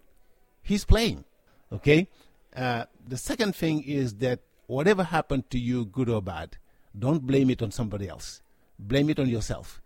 he's 0.61 0.85
playing. 0.85 1.25
Okay? 1.71 2.07
Uh, 2.55 2.85
the 3.05 3.17
second 3.17 3.55
thing 3.55 3.83
is 3.83 4.15
that 4.15 4.39
whatever 4.67 5.03
happened 5.03 5.49
to 5.51 5.59
you, 5.59 5.85
good 5.85 6.09
or 6.09 6.21
bad, 6.21 6.57
don't 6.97 7.25
blame 7.25 7.49
it 7.49 7.61
on 7.61 7.71
somebody 7.71 8.07
else. 8.07 8.41
Blame 8.79 9.09
it 9.09 9.19
on 9.19 9.29
yourself. 9.29 9.81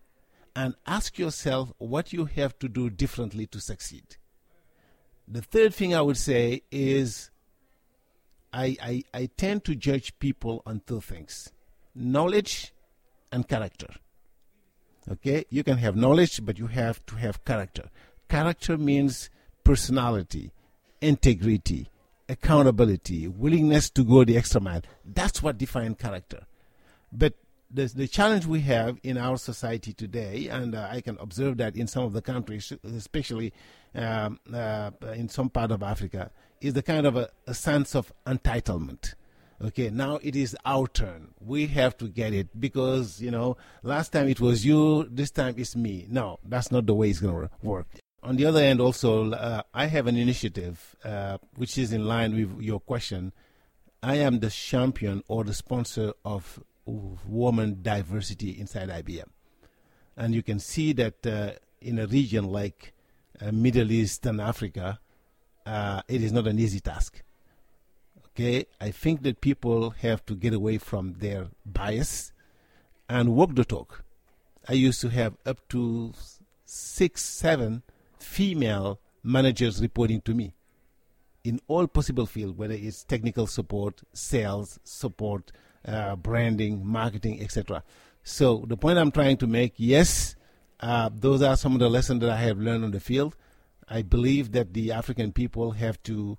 And 0.56 0.76
ask 0.86 1.18
yourself 1.18 1.72
what 1.78 2.12
you 2.12 2.26
have 2.26 2.58
to 2.60 2.68
do 2.68 2.90
differently 2.90 3.48
to 3.48 3.60
succeed. 3.62 4.18
The 5.28 5.42
third 5.42 5.74
thing 5.74 5.94
I 5.94 6.02
would 6.02 6.18
say 6.18 6.64
is 6.72 7.30
I, 8.52 8.76
I, 8.82 9.04
I 9.14 9.30
tend 9.38 9.64
to 9.66 9.76
judge 9.76 10.18
people 10.20 10.64
on 10.66 10.82
two 10.86 11.02
things 11.02 11.52
knowledge 11.96 12.74
and 13.32 13.48
character. 13.48 13.88
Okay? 15.12 15.46
You 15.50 15.64
can 15.64 15.78
have 15.78 15.96
knowledge, 15.96 16.44
but 16.46 16.58
you 16.58 16.68
have 16.68 17.06
to 17.08 17.16
have 17.16 17.44
character. 17.46 17.90
Character 18.28 18.78
means 18.78 19.30
personality, 19.64 20.52
integrity, 21.02 21.90
accountability, 22.28 23.28
willingness 23.28 23.90
to 23.92 24.04
go 24.04 24.24
the 24.24 24.38
extra 24.38 24.62
mile. 24.62 24.82
That's 25.04 25.42
what 25.42 25.58
defines 25.58 25.98
character. 25.98 26.46
But 27.12 27.34
the, 27.72 27.86
the 27.86 28.08
challenge 28.08 28.46
we 28.46 28.62
have 28.62 29.00
in 29.04 29.18
our 29.18 29.38
society 29.38 29.94
today, 29.94 30.48
and 30.48 30.76
uh, 30.76 30.88
I 30.92 31.02
can 31.02 31.18
observe 31.20 31.58
that 31.58 31.76
in 31.76 31.88
some 31.88 32.04
of 32.04 32.14
the 32.14 32.22
countries, 32.22 32.74
especially 32.84 33.54
um, 33.96 34.40
uh, 34.54 34.92
in 35.16 35.30
some 35.30 35.50
part 35.50 35.72
of 35.72 35.84
Africa, 35.84 36.32
is 36.62 36.74
the 36.74 36.84
kind 36.84 37.06
of 37.06 37.16
a, 37.16 37.30
a 37.48 37.54
sense 37.54 37.96
of 37.96 38.12
entitlement. 38.26 39.14
Okay, 39.62 39.90
now 39.90 40.20
it 40.24 40.38
is 40.38 40.56
our 40.66 40.88
turn. 40.88 41.34
We 41.42 41.68
have 41.68 41.98
to 41.98 42.08
get 42.08 42.34
it 42.34 42.48
because, 42.60 43.22
you 43.22 43.30
know, 43.30 43.58
last 43.84 44.14
time 44.14 44.30
it 44.30 44.40
was 44.40 44.66
you, 44.66 45.06
this 45.12 45.32
time 45.32 45.56
it's 45.58 45.76
me. 45.76 46.08
No, 46.10 46.40
that's 46.46 46.72
not 46.72 46.86
the 46.86 46.94
way 46.94 47.10
it's 47.10 47.20
going 47.20 47.48
to 47.48 47.50
work. 47.62 47.88
On 48.24 48.38
the 48.38 48.46
other 48.46 48.62
hand, 48.62 48.80
also, 48.80 49.32
uh, 49.32 49.62
I 49.74 49.88
have 49.88 50.08
an 50.08 50.16
initiative 50.16 50.96
uh, 51.04 51.40
which 51.56 51.78
is 51.78 51.92
in 51.92 52.06
line 52.06 52.36
with 52.36 52.62
your 52.62 52.80
question. 52.80 53.34
I 54.02 54.16
am 54.16 54.40
the 54.40 54.50
champion 54.50 55.24
or 55.28 55.44
the 55.44 55.54
sponsor 55.54 56.14
of 56.24 56.64
woman 56.90 57.80
diversity 57.82 58.60
inside 58.60 58.90
IBM. 58.90 59.28
And 60.18 60.34
you 60.36 60.44
can 60.44 60.60
see 60.60 60.94
that 60.94 61.26
uh, 61.26 61.52
in 61.82 62.00
a 62.00 62.08
region 62.08 62.46
like 62.46 62.94
uh, 63.42 63.52
Middle 63.52 63.92
East 63.92 64.26
and 64.26 64.42
Africa, 64.42 65.00
uh, 65.66 66.02
it 66.08 66.22
is 66.22 66.32
not 66.32 66.48
an 66.48 66.60
easy 66.60 66.80
task 66.80 67.24
Okay, 68.40 68.68
I 68.80 68.92
think 68.92 69.24
that 69.24 69.42
people 69.42 69.90
have 69.90 70.26
to 70.28 70.34
get 70.34 70.54
away 70.54 70.78
from 70.78 71.16
their 71.16 71.48
bias 71.66 72.32
and 73.10 73.36
walk 73.36 73.56
the 73.56 73.66
talk. 73.66 74.06
I 74.66 74.74
used 74.74 75.02
to 75.02 75.10
have 75.10 75.36
up 75.46 75.68
to 75.70 76.14
six, 76.66 77.22
seven 77.22 77.84
female 78.18 79.02
managers 79.24 79.82
reporting 79.82 80.22
to 80.22 80.34
me 80.34 80.54
in 81.44 81.60
all 81.68 81.86
possible 81.88 82.26
fields, 82.26 82.58
whether 82.58 82.76
it's 82.76 83.04
technical 83.04 83.46
support, 83.46 84.04
sales 84.14 84.80
support, 84.86 85.52
uh, 85.86 86.16
branding, 86.16 86.86
marketing, 86.86 87.42
etc. 87.42 87.84
So 88.24 88.66
the 88.68 88.78
point 88.78 89.00
I'm 89.00 89.12
trying 89.12 89.38
to 89.38 89.48
make, 89.48 89.74
yes, 89.78 90.36
uh, 90.80 91.10
those 91.14 91.42
are 91.42 91.58
some 91.58 91.74
of 91.74 91.80
the 91.80 91.90
lessons 91.90 92.22
that 92.22 92.30
I 92.30 92.38
have 92.38 92.58
learned 92.58 92.84
on 92.84 92.92
the 92.92 93.00
field. 93.00 93.36
I 93.88 94.02
believe 94.02 94.52
that 94.52 94.74
the 94.74 94.92
African 94.92 95.32
people 95.32 95.72
have 95.72 96.02
to 96.04 96.38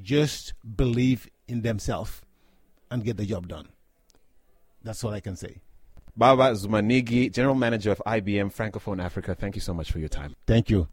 just 0.00 0.54
believe 0.76 1.28
in 1.48 1.62
themselves 1.62 2.22
and 2.90 3.04
get 3.04 3.16
the 3.16 3.26
job 3.26 3.48
done. 3.48 3.68
That's 4.82 5.02
all 5.04 5.12
I 5.12 5.20
can 5.20 5.36
say. 5.36 5.60
Baba 6.16 6.52
Zoumanigui, 6.52 7.32
General 7.32 7.54
Manager 7.54 7.92
of 7.92 8.02
IBM 8.06 8.54
Francophone 8.54 9.02
Africa, 9.02 9.34
thank 9.34 9.54
you 9.54 9.60
so 9.60 9.72
much 9.72 9.90
for 9.90 9.98
your 9.98 10.08
time. 10.08 10.34
Thank 10.46 10.68
you. 10.68 10.88